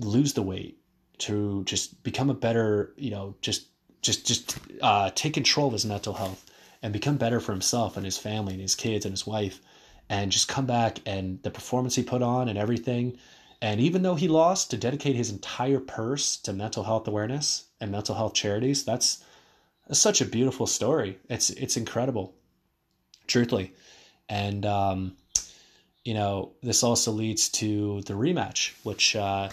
lose 0.00 0.32
the 0.32 0.42
weight, 0.42 0.78
to 1.18 1.62
just 1.64 2.02
become 2.02 2.28
a 2.28 2.34
better, 2.34 2.92
you 2.96 3.10
know, 3.10 3.36
just 3.40 3.68
just 4.02 4.26
just 4.26 4.58
uh, 4.82 5.10
take 5.14 5.34
control 5.34 5.68
of 5.68 5.74
his 5.74 5.86
mental 5.86 6.14
health 6.14 6.50
and 6.82 6.92
become 6.92 7.16
better 7.16 7.38
for 7.38 7.52
himself 7.52 7.96
and 7.96 8.04
his 8.04 8.18
family 8.18 8.54
and 8.54 8.62
his 8.62 8.74
kids 8.74 9.04
and 9.04 9.12
his 9.12 9.26
wife, 9.26 9.60
and 10.08 10.32
just 10.32 10.48
come 10.48 10.66
back 10.66 10.98
and 11.06 11.40
the 11.44 11.50
performance 11.50 11.94
he 11.94 12.02
put 12.02 12.22
on 12.22 12.48
and 12.48 12.58
everything. 12.58 13.16
And 13.62 13.80
even 13.80 14.02
though 14.02 14.14
he 14.14 14.28
lost, 14.28 14.70
to 14.70 14.76
dedicate 14.76 15.16
his 15.16 15.30
entire 15.30 15.80
purse 15.80 16.36
to 16.38 16.52
mental 16.52 16.84
health 16.84 17.06
awareness 17.06 17.64
and 17.80 17.90
mental 17.90 18.14
health 18.14 18.34
charities. 18.34 18.84
That's, 18.84 19.22
such 19.92 20.20
a 20.20 20.24
beautiful 20.24 20.66
story. 20.66 21.18
It's 21.28 21.50
it's 21.50 21.76
incredible, 21.76 22.34
truthfully, 23.26 23.72
and 24.28 24.64
um, 24.66 25.16
you 26.04 26.14
know 26.14 26.52
this 26.62 26.82
also 26.82 27.12
leads 27.12 27.48
to 27.50 28.02
the 28.02 28.14
rematch, 28.14 28.72
which. 28.82 29.16
Uh, 29.16 29.50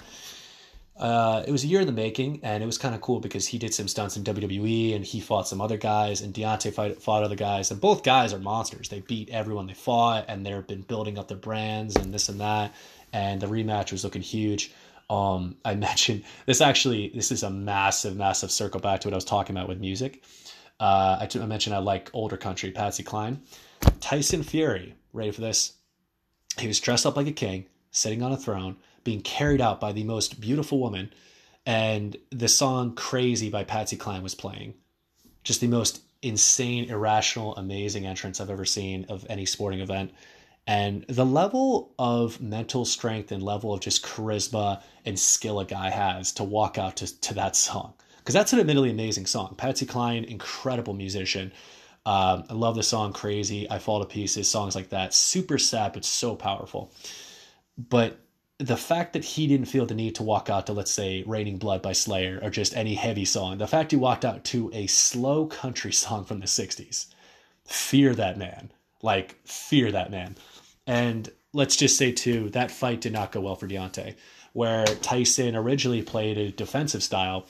uh, 1.00 1.44
it 1.48 1.52
was 1.52 1.64
a 1.64 1.68
year 1.68 1.80
in 1.80 1.86
the 1.86 1.94
making, 1.94 2.40
and 2.42 2.64
it 2.64 2.66
was 2.66 2.80
kind 2.80 2.96
of 2.96 3.02
cool 3.02 3.20
because 3.20 3.46
he 3.46 3.60
did 3.60 3.72
some 3.72 3.88
stunts 3.88 4.18
in 4.18 4.24
WWE, 4.24 4.96
and 4.96 5.06
he 5.06 5.20
fought 5.20 5.48
some 5.48 5.62
other 5.62 5.78
guys, 5.78 6.22
and 6.22 6.34
Deontay 6.34 6.74
fight, 6.74 7.00
fought 7.00 7.22
other 7.22 7.36
guys, 7.36 7.70
and 7.70 7.80
both 7.80 8.02
guys 8.02 8.34
are 8.34 8.40
monsters. 8.40 8.90
They 8.90 9.02
beat 9.02 9.30
everyone 9.30 9.68
they 9.68 9.76
fought, 9.76 10.26
and 10.28 10.44
they've 10.44 10.66
been 10.66 10.82
building 10.82 11.20
up 11.20 11.28
their 11.28 11.38
brands 11.38 11.96
and 11.98 12.12
this 12.12 12.30
and 12.30 12.42
that. 12.42 12.74
And 13.14 13.42
the 13.42 13.48
rematch 13.48 13.92
was 13.92 14.04
looking 14.04 14.22
huge 14.22 14.72
um, 15.10 15.56
I 15.64 15.76
mentioned 15.90 16.24
this 16.46 16.62
actually, 16.62 17.10
this 17.10 17.32
is 17.32 17.44
a 17.44 17.50
massive, 17.50 18.16
massive 18.16 18.52
circle 18.52 18.80
back 18.80 19.02
to 19.02 19.08
what 19.08 19.14
I 19.14 19.18
was 19.18 19.26
talking 19.26 19.56
about 19.56 19.70
with 19.70 19.80
music. 19.80 20.24
Uh, 20.80 21.28
I, 21.34 21.46
mentioned 21.46 21.76
I 21.76 21.80
like 21.80 22.12
older 22.14 22.38
country, 22.38 22.72
Patsy 22.72 23.04
Cline. 23.04 23.42
Tyson 24.00 24.44
Fury, 24.44 24.96
ready 25.12 25.32
for 25.32 25.42
this? 25.42 25.74
He 26.60 26.68
was 26.68 26.80
dressed 26.80 27.06
up 27.06 27.16
like 27.16 27.28
a 27.28 27.32
king, 27.32 27.66
sitting 27.92 28.22
on 28.22 28.32
a 28.32 28.38
throne, 28.38 28.78
being 29.04 29.22
carried 29.22 29.62
out 29.62 29.80
by 29.80 29.92
the 29.92 30.04
most 30.04 30.40
beautiful 30.40 30.80
woman, 30.80 31.12
and 31.66 32.16
the 32.32 32.48
song 32.48 32.94
Crazy 32.96 33.50
by 33.50 33.64
Patsy 33.64 33.98
Cline 33.98 34.24
was 34.24 34.36
playing. 34.36 34.76
Just 35.44 35.62
the 35.62 35.68
most 35.68 36.02
insane, 36.22 36.90
irrational, 36.90 37.56
amazing 37.56 38.06
entrance 38.06 38.40
I've 38.40 38.50
ever 38.50 38.66
seen 38.66 39.06
of 39.10 39.26
any 39.30 39.46
sporting 39.46 39.80
event 39.80 40.12
and 40.68 41.06
the 41.08 41.26
level 41.26 41.94
of 41.98 42.42
mental 42.42 42.84
strength 42.84 43.32
and 43.32 43.42
level 43.42 43.74
of 43.74 43.80
just 43.80 44.04
charisma 44.04 44.82
and 45.06 45.18
skill 45.18 45.62
a 45.62 45.66
guy 45.66 45.90
has 45.90 46.34
to 46.34 46.44
walk 46.44 46.78
out 46.78 46.98
to, 46.98 47.22
to 47.22 47.34
that 47.36 47.56
song. 47.56 47.94
Because 48.18 48.34
that's 48.34 48.52
an 48.52 48.60
admittedly 48.60 48.92
amazing 48.92 49.28
song. 49.28 49.56
Patsy 49.58 49.86
cline 49.86 50.26
incredible 50.26 50.94
musician. 50.94 51.54
Um, 52.06 52.44
i 52.50 52.54
love 52.54 52.76
the 52.76 52.84
song 52.84 53.12
crazy 53.12 53.70
i 53.70 53.80
fall 53.80 54.00
to 54.00 54.06
pieces 54.06 54.50
songs 54.50 54.76
like 54.76 54.90
that. 54.90 55.14
Super 55.14 55.58
sap 55.58 55.96
it's 55.96 56.08
so 56.10 56.36
powerful. 56.36 56.92
But 57.78 58.20
the 58.58 58.78
fact 58.78 59.14
that 59.14 59.24
he 59.24 59.48
didn't 59.48 59.68
feel 59.68 59.86
the 59.86 59.96
need 59.96 60.16
to 60.16 60.24
walk 60.24 60.50
out 60.50 60.66
to 60.66 60.74
let's 60.74 60.92
say 60.92 61.24
raining 61.26 61.58
blood 61.58 61.82
by 61.82 61.94
slayer 61.94 62.40
or 62.44 62.50
just 62.50 62.76
any 62.76 62.96
heavy 62.96 63.24
song 63.26 63.58
the 63.58 63.68
fact 63.68 63.92
he 63.92 63.98
walked 63.98 64.26
out 64.26 64.44
to 64.46 64.70
a 64.74 64.88
slow 64.88 65.46
country 65.46 65.92
song 66.04 66.26
from 66.26 66.42
the 66.42 66.46
60s 66.46 67.08
fear 67.64 68.14
that 68.16 68.38
man. 68.38 68.72
Like 69.02 69.38
fear 69.46 69.92
that 69.92 70.12
man 70.12 70.36
and 70.88 71.30
let's 71.54 71.76
just 71.76 71.98
say 71.98 72.12
too 72.12 72.50
that 72.52 72.72
fight 72.72 73.02
did 73.02 73.14
not 73.14 73.32
go 73.32 73.42
well 73.42 73.56
for 73.56 73.68
Deontay, 73.68 74.16
where 74.54 74.86
Tyson 74.86 75.56
originally 75.56 76.02
played 76.02 76.38
a 76.38 76.52
defensive 76.52 77.04
style. 77.04 77.46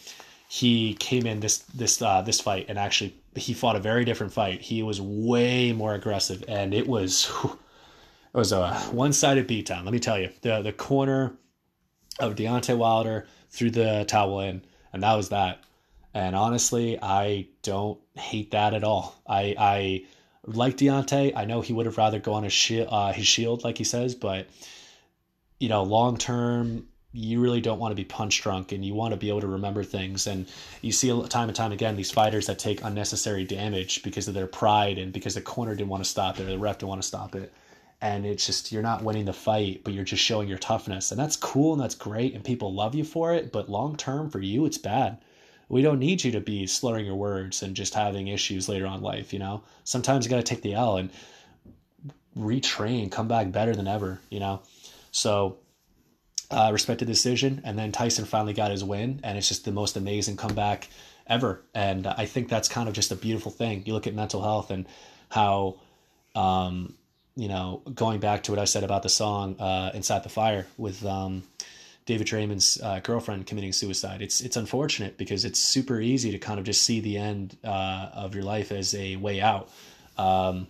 He 0.50 0.96
came 0.96 1.26
in 1.26 1.40
this 1.40 1.60
this 1.60 2.02
uh, 2.02 2.22
this 2.22 2.42
fight 2.42 2.66
and 2.68 2.78
actually 2.78 3.16
he 3.38 3.54
fought 3.54 3.76
a 3.76 3.80
very 3.80 4.06
different 4.06 4.34
fight. 4.34 4.62
He 4.62 4.84
was 4.84 5.00
way 5.00 5.72
more 5.72 5.94
aggressive, 5.94 6.44
and 6.48 6.74
it 6.74 6.88
was 6.88 7.32
it 7.46 8.38
was 8.38 8.52
a 8.52 8.74
one 8.92 9.14
sided 9.14 9.48
beatdown. 9.48 9.84
Let 9.84 9.94
me 9.94 10.00
tell 10.00 10.20
you, 10.20 10.30
the 10.42 10.62
the 10.62 10.74
corner 10.74 11.34
of 12.20 12.36
Deontay 12.36 12.78
Wilder 12.78 13.28
threw 13.50 13.70
the 13.70 14.06
towel 14.08 14.42
in, 14.42 14.64
and 14.92 15.04
that 15.04 15.16
was 15.16 15.30
that. 15.30 15.64
And 16.14 16.36
honestly, 16.36 16.98
I 17.02 17.48
don't 17.62 18.00
hate 18.16 18.52
that 18.52 18.74
at 18.74 18.84
all. 18.84 19.22
I 19.28 19.56
I 19.58 20.06
like 20.48 20.78
Deontay. 20.78 21.34
I 21.36 21.46
know 21.46 21.62
he 21.62 21.74
would 21.74 21.86
have 21.86 21.98
rather 21.98 22.20
go 22.20 22.34
on 22.34 22.44
his 22.44 22.54
shield, 22.54 22.88
uh, 22.90 23.12
his 23.12 23.28
shield, 23.28 23.64
like 23.64 23.78
he 23.78 23.84
says, 23.84 24.16
but 24.16 24.48
you 25.60 25.70
know, 25.70 25.84
long 25.84 26.18
term, 26.18 26.88
you 27.12 27.42
really 27.42 27.62
don't 27.62 27.80
want 27.80 27.92
to 27.92 27.96
be 27.96 28.04
punch 28.04 28.42
drunk, 28.42 28.72
and 28.72 28.86
you 28.86 28.94
want 28.94 29.12
to 29.12 29.18
be 29.18 29.30
able 29.30 29.42
to 29.42 29.48
remember 29.48 29.84
things. 29.84 30.28
And 30.28 30.48
you 30.82 30.92
see 30.92 31.10
time 31.28 31.50
and 31.50 31.56
time 31.56 31.72
again 31.72 31.96
these 31.96 32.12
fighters 32.12 32.48
that 32.48 32.60
take 32.60 32.84
unnecessary 32.84 33.44
damage 33.44 34.04
because 34.04 34.28
of 34.28 34.34
their 34.34 34.48
pride 34.48 34.98
and 34.98 35.12
because 35.12 35.36
the 35.36 35.42
corner 35.42 35.76
didn't 35.76 35.90
want 35.90 36.04
to 36.04 36.10
stop 36.10 36.40
it 36.40 36.44
or 36.44 36.46
the 36.46 36.60
ref 36.60 36.78
didn't 36.78 36.90
want 36.90 37.02
to 37.02 37.08
stop 37.08 37.36
it. 37.36 37.54
And 38.00 38.26
it's 38.26 38.46
just 38.46 38.72
you're 38.72 38.84
not 38.84 39.04
winning 39.04 39.26
the 39.26 39.34
fight, 39.34 39.82
but 39.84 39.94
you're 39.94 40.04
just 40.04 40.24
showing 40.24 40.48
your 40.48 40.60
toughness, 40.60 41.12
and 41.12 41.20
that's 41.20 41.36
cool 41.36 41.74
and 41.74 41.82
that's 41.82 41.96
great, 41.96 42.36
and 42.36 42.44
people 42.44 42.74
love 42.74 42.96
you 42.96 43.04
for 43.04 43.34
it. 43.34 43.52
But 43.52 43.70
long 43.70 43.98
term, 43.98 44.30
for 44.30 44.40
you, 44.40 44.66
it's 44.66 44.78
bad 44.78 45.18
we 45.70 45.82
don't 45.82 46.00
need 46.00 46.24
you 46.24 46.32
to 46.32 46.40
be 46.40 46.66
slurring 46.68 47.06
your 47.06 47.16
words 47.16 47.64
and 47.64 47.76
just 47.76 47.94
having 47.94 48.28
issues 48.28 48.70
later 48.70 48.86
on 48.86 49.02
life 49.02 49.34
you 49.34 49.40
know? 49.40 49.64
Sometimes 49.84 50.26
you 50.26 50.30
got 50.30 50.38
to 50.38 50.44
take 50.44 50.62
the 50.62 50.74
l 50.74 50.98
and 50.98 51.10
retrain 52.38 53.12
come 53.12 53.28
back 53.28 53.52
better 53.52 53.76
than 53.76 53.88
ever 53.88 54.20
you 54.30 54.40
know? 54.40 54.62
So 55.12 55.58
uh, 56.50 56.70
respect 56.72 57.00
the 57.00 57.06
decision 57.06 57.62
and 57.66 57.78
then 57.78 57.92
tyson 57.92 58.26
finally 58.26 58.54
got 58.54 58.72
his 58.72 58.84
win 58.84 59.20
and 59.24 59.38
it's 59.38 59.50
just 59.50 59.66
the 59.66 59.72
most 59.72 59.98
amazing 59.98 60.38
comeback 60.38 60.88
ever. 61.28 61.62
And 61.74 62.08
i 62.08 62.26
think 62.26 62.50
that's 62.50 62.70
kind 62.70 62.88
of 62.88 62.96
just 62.96 63.12
a 63.12 63.16
beautiful 63.16 63.52
thing. 63.52 63.84
You 63.86 63.94
look 63.94 64.08
at 64.08 64.14
mental 64.14 64.42
health 64.42 64.72
and 64.72 64.86
how 65.30 65.80
um, 66.36 66.94
you 67.38 67.48
know 67.48 67.82
going 67.94 68.20
back 68.20 68.44
to 68.44 68.52
what 68.52 68.60
i 68.60 68.66
said 68.66 68.84
about 68.84 69.04
the 69.04 69.10
song 69.10 69.56
uh, 69.60 69.92
inside 69.94 70.24
the 70.24 70.30
fire 70.30 70.68
with 70.78 71.06
um, 71.06 71.44
David 72.08 72.26
Draiman's 72.26 72.82
uh, 72.82 73.02
girlfriend 73.02 73.46
committing 73.46 73.74
suicide. 73.74 74.22
It's 74.22 74.40
it's 74.40 74.56
unfortunate 74.56 75.18
because 75.18 75.44
it's 75.44 75.60
super 75.60 76.00
easy 76.00 76.32
to 76.32 76.40
kind 76.40 76.58
of 76.58 76.66
just 76.66 76.82
see 76.82 77.02
the 77.02 77.18
end 77.18 77.58
uh, 77.64 78.10
of 78.14 78.34
your 78.34 78.46
life 78.46 78.72
as 78.72 78.96
a 78.96 79.18
way 79.18 79.42
out. 79.42 79.70
Um, 80.18 80.68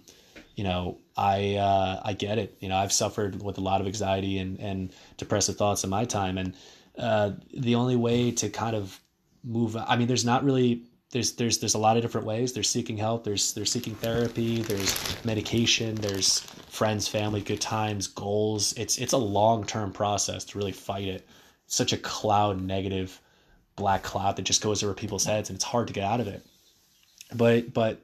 you 0.56 0.64
know, 0.64 0.98
I 1.16 1.56
uh, 1.56 2.02
I 2.04 2.14
get 2.14 2.40
it. 2.40 2.58
You 2.60 2.70
know, 2.70 2.76
I've 2.76 2.92
suffered 2.92 3.42
with 3.44 3.60
a 3.60 3.62
lot 3.62 3.82
of 3.82 3.88
anxiety 3.88 4.40
and 4.40 4.60
and 4.60 4.92
depressive 5.18 5.58
thoughts 5.58 5.84
in 5.84 5.92
my 5.92 6.06
time, 6.06 6.40
and 6.40 6.56
uh, 6.98 7.32
the 7.56 7.76
only 7.76 7.96
way 7.96 8.32
to 8.32 8.50
kind 8.50 8.76
of 8.76 9.00
move. 9.44 9.78
I 9.78 9.96
mean, 9.96 10.08
there's 10.08 10.26
not 10.26 10.44
really 10.44 10.86
there's 11.12 11.34
there's 11.34 11.60
there's 11.60 11.76
a 11.76 11.80
lot 11.80 11.96
of 11.96 12.04
different 12.04 12.28
ways. 12.28 12.54
There's 12.54 12.70
seeking 12.70 12.98
help. 12.98 13.24
There's 13.24 13.54
there's 13.54 13.72
seeking 13.72 13.96
therapy. 13.96 14.62
There's 14.62 15.26
medication. 15.26 15.96
There's 15.96 16.40
friends, 16.70 17.08
family, 17.08 17.42
good 17.42 17.62
times, 17.62 18.08
goals. 18.08 18.74
It's 18.74 18.98
it's 18.98 19.14
a 19.14 19.18
long 19.18 19.66
term 19.66 19.94
process 19.94 20.44
to 20.46 20.58
really 20.58 20.74
fight 20.74 21.08
it. 21.08 21.28
It's 21.66 21.76
such 21.76 21.94
a 21.94 21.98
cloud, 21.98 22.62
negative, 22.62 23.22
black 23.78 24.04
cloud 24.04 24.36
that 24.36 24.44
just 24.44 24.62
goes 24.62 24.84
over 24.84 24.94
people's 24.94 25.26
heads, 25.26 25.50
and 25.50 25.56
it's 25.56 25.64
hard 25.64 25.88
to 25.88 25.94
get 25.94 26.04
out 26.04 26.20
of 26.20 26.28
it. 26.28 26.46
But 27.34 27.74
but 27.74 28.02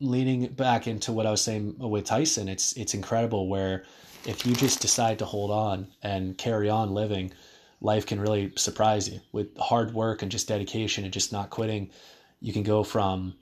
leaning 0.00 0.46
back 0.48 0.88
into 0.88 1.12
what 1.12 1.26
I 1.26 1.30
was 1.30 1.42
saying 1.42 1.76
with 1.78 2.04
Tyson, 2.04 2.48
it's 2.48 2.72
it's 2.72 2.94
incredible 2.94 3.48
where 3.48 3.84
if 4.26 4.44
you 4.44 4.54
just 4.56 4.80
decide 4.80 5.20
to 5.20 5.24
hold 5.24 5.52
on 5.52 5.86
and 6.02 6.36
carry 6.36 6.68
on 6.68 6.94
living, 6.94 7.32
life 7.80 8.06
can 8.06 8.20
really 8.20 8.52
surprise 8.56 9.08
you 9.08 9.20
with 9.32 9.56
hard 9.56 9.94
work 9.94 10.22
and 10.22 10.32
just 10.32 10.48
dedication 10.48 11.04
and 11.04 11.12
just 11.12 11.32
not 11.32 11.50
quitting 11.50 11.90
you 12.40 12.52
can 12.52 12.62
go 12.62 12.82
from 12.82 13.34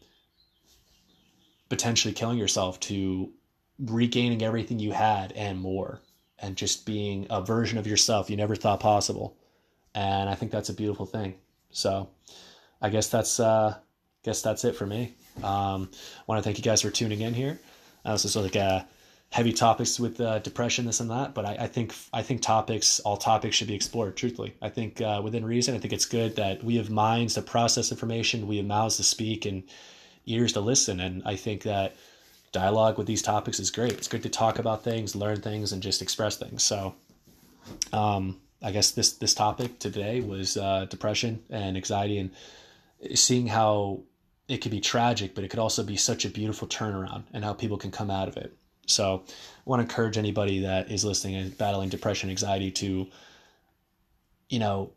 potentially 1.68 2.14
killing 2.14 2.38
yourself 2.38 2.80
to 2.80 3.30
regaining 3.78 4.42
everything 4.42 4.78
you 4.78 4.92
had 4.92 5.32
and 5.32 5.60
more 5.60 6.00
and 6.38 6.56
just 6.56 6.86
being 6.86 7.26
a 7.30 7.42
version 7.42 7.78
of 7.78 7.86
yourself 7.86 8.30
you 8.30 8.36
never 8.36 8.56
thought 8.56 8.80
possible. 8.80 9.36
And 9.94 10.28
i 10.28 10.34
think 10.34 10.52
that's 10.52 10.68
a 10.68 10.74
beautiful 10.74 11.06
thing. 11.06 11.34
So 11.70 12.08
i 12.80 12.88
guess 12.88 13.08
that's 13.08 13.38
uh 13.40 13.76
guess 14.24 14.42
that's 14.42 14.64
it 14.64 14.76
for 14.76 14.86
me. 14.86 15.14
Um 15.42 15.90
want 16.26 16.38
to 16.38 16.42
thank 16.42 16.58
you 16.58 16.64
guys 16.64 16.82
for 16.82 16.90
tuning 16.90 17.20
in 17.20 17.34
here. 17.34 17.58
Uh, 18.04 18.12
this 18.12 18.24
is 18.24 18.36
like 18.36 18.56
a 18.56 18.86
heavy 19.30 19.52
topics 19.52 20.00
with 20.00 20.20
uh, 20.20 20.38
depression, 20.38 20.86
this 20.86 21.00
and 21.00 21.10
that. 21.10 21.34
But 21.34 21.44
I, 21.44 21.56
I, 21.60 21.66
think 21.66 21.94
I 22.12 22.22
think 22.22 22.40
topics, 22.40 23.00
all 23.00 23.16
topics, 23.16 23.56
should 23.56 23.68
be 23.68 23.74
explored. 23.74 24.16
Truthfully, 24.16 24.54
I 24.62 24.68
think 24.68 25.00
uh, 25.00 25.20
within 25.22 25.44
reason, 25.44 25.74
I 25.74 25.78
think 25.78 25.92
it's 25.92 26.06
good 26.06 26.36
that 26.36 26.64
we 26.64 26.76
have 26.76 26.90
minds 26.90 27.34
to 27.34 27.42
process 27.42 27.90
information, 27.90 28.46
we 28.46 28.56
have 28.56 28.66
mouths 28.66 28.96
to 28.96 29.04
speak, 29.04 29.44
and 29.44 29.64
ears 30.26 30.52
to 30.54 30.60
listen. 30.60 31.00
And 31.00 31.22
I 31.24 31.36
think 31.36 31.62
that 31.62 31.96
dialogue 32.52 32.96
with 32.96 33.06
these 33.06 33.22
topics 33.22 33.60
is 33.60 33.70
great. 33.70 33.92
It's 33.92 34.08
good 34.08 34.22
to 34.22 34.30
talk 34.30 34.58
about 34.58 34.82
things, 34.82 35.14
learn 35.14 35.40
things, 35.40 35.72
and 35.72 35.82
just 35.82 36.00
express 36.02 36.36
things. 36.36 36.62
So, 36.62 36.94
um, 37.92 38.40
I 38.62 38.72
guess 38.72 38.92
this 38.92 39.12
this 39.12 39.34
topic 39.34 39.78
today 39.78 40.20
was 40.20 40.56
uh, 40.56 40.86
depression 40.88 41.42
and 41.50 41.76
anxiety, 41.76 42.18
and 42.18 42.30
seeing 43.14 43.46
how 43.46 44.00
it 44.48 44.58
could 44.58 44.72
be 44.72 44.80
tragic, 44.80 45.34
but 45.34 45.44
it 45.44 45.48
could 45.48 45.60
also 45.60 45.84
be 45.84 45.96
such 45.96 46.24
a 46.24 46.30
beautiful 46.30 46.66
turnaround, 46.66 47.24
and 47.34 47.44
how 47.44 47.52
people 47.52 47.76
can 47.76 47.90
come 47.90 48.10
out 48.10 48.28
of 48.28 48.38
it. 48.38 48.56
So 48.88 49.22
I 49.26 49.62
want 49.64 49.80
to 49.80 49.84
encourage 49.84 50.18
anybody 50.18 50.60
that 50.60 50.90
is 50.90 51.04
listening 51.04 51.36
and 51.36 51.56
battling 51.56 51.88
depression, 51.88 52.30
anxiety 52.30 52.70
to, 52.72 53.06
you 54.48 54.58
know, 54.58 54.92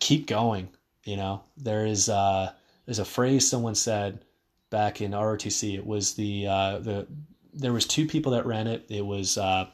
keep 0.00 0.26
going. 0.26 0.68
You 1.04 1.16
know, 1.16 1.42
there 1.56 1.86
is 1.86 2.08
uh, 2.08 2.52
there's 2.84 2.98
a 2.98 3.04
phrase 3.04 3.48
someone 3.48 3.74
said 3.74 4.24
back 4.70 5.00
in 5.00 5.12
ROTC. 5.12 5.74
It 5.74 5.86
was 5.86 6.14
the 6.14 6.46
uh, 6.46 6.78
the 6.80 7.06
there 7.54 7.72
was 7.72 7.86
two 7.86 8.06
people 8.06 8.32
that 8.32 8.46
ran 8.46 8.66
it. 8.66 8.84
It 8.88 9.04
was 9.04 9.38
uh, 9.38 9.68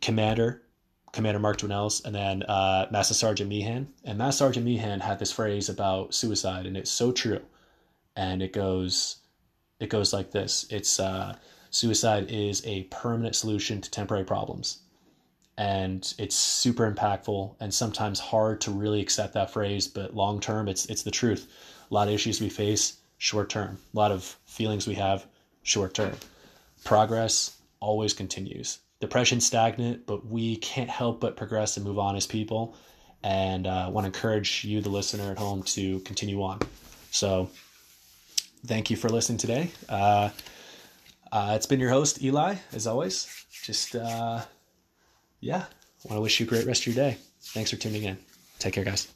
Commander 0.00 0.62
Commander 1.12 1.38
Mark 1.38 1.58
Dwinells 1.58 2.04
and 2.04 2.14
then 2.14 2.42
uh, 2.44 2.86
Master 2.90 3.14
Sergeant 3.14 3.48
Meehan. 3.48 3.92
And 4.04 4.18
Master 4.18 4.38
Sergeant 4.38 4.64
Meehan 4.64 5.00
had 5.00 5.18
this 5.18 5.30
phrase 5.30 5.68
about 5.68 6.14
suicide, 6.14 6.64
and 6.66 6.76
it's 6.76 6.90
so 6.90 7.12
true. 7.12 7.42
And 8.16 8.42
it 8.42 8.52
goes 8.52 9.16
it 9.78 9.90
goes 9.90 10.12
like 10.12 10.30
this. 10.30 10.66
It's 10.70 10.98
uh, 10.98 11.36
suicide 11.72 12.30
is 12.30 12.64
a 12.64 12.84
permanent 12.84 13.34
solution 13.34 13.80
to 13.80 13.90
temporary 13.90 14.24
problems. 14.24 14.78
And 15.58 16.14
it's 16.18 16.36
super 16.36 16.90
impactful 16.90 17.56
and 17.60 17.74
sometimes 17.74 18.20
hard 18.20 18.60
to 18.62 18.70
really 18.70 19.00
accept 19.00 19.34
that 19.34 19.50
phrase, 19.50 19.88
but 19.88 20.14
long 20.14 20.40
term, 20.40 20.68
it's 20.68 20.86
it's 20.86 21.02
the 21.02 21.10
truth. 21.10 21.48
A 21.90 21.94
lot 21.94 22.08
of 22.08 22.14
issues 22.14 22.40
we 22.40 22.48
face, 22.48 22.98
short 23.18 23.50
term. 23.50 23.78
A 23.92 23.96
lot 23.96 24.12
of 24.12 24.36
feelings 24.46 24.86
we 24.86 24.94
have, 24.94 25.26
short 25.62 25.94
term. 25.94 26.14
Progress 26.84 27.56
always 27.80 28.12
continues. 28.12 28.78
Depression 29.00 29.40
stagnant, 29.40 30.06
but 30.06 30.26
we 30.26 30.56
can't 30.56 30.88
help 30.90 31.20
but 31.20 31.36
progress 31.36 31.76
and 31.76 31.84
move 31.84 31.98
on 31.98 32.16
as 32.16 32.26
people. 32.26 32.76
And 33.22 33.66
I 33.66 33.84
uh, 33.84 33.90
want 33.90 34.04
to 34.04 34.08
encourage 34.08 34.64
you, 34.64 34.80
the 34.80 34.88
listener 34.88 35.30
at 35.30 35.38
home, 35.38 35.62
to 35.64 36.00
continue 36.00 36.42
on. 36.42 36.60
So, 37.12 37.50
thank 38.66 38.90
you 38.90 38.96
for 38.96 39.08
listening 39.08 39.38
today. 39.38 39.70
Uh, 39.88 40.30
uh, 41.32 41.54
it's 41.56 41.66
been 41.66 41.80
your 41.80 41.90
host, 41.90 42.22
Eli, 42.22 42.56
as 42.72 42.86
always. 42.86 43.44
Just, 43.64 43.96
uh, 43.96 44.42
yeah, 45.40 45.64
want 46.04 46.18
to 46.18 46.20
wish 46.20 46.38
you 46.38 46.46
a 46.46 46.48
great 46.48 46.66
rest 46.66 46.86
of 46.86 46.94
your 46.94 47.04
day. 47.04 47.18
Thanks 47.40 47.70
for 47.70 47.76
tuning 47.76 48.04
in. 48.04 48.18
Take 48.58 48.74
care, 48.74 48.84
guys. 48.84 49.08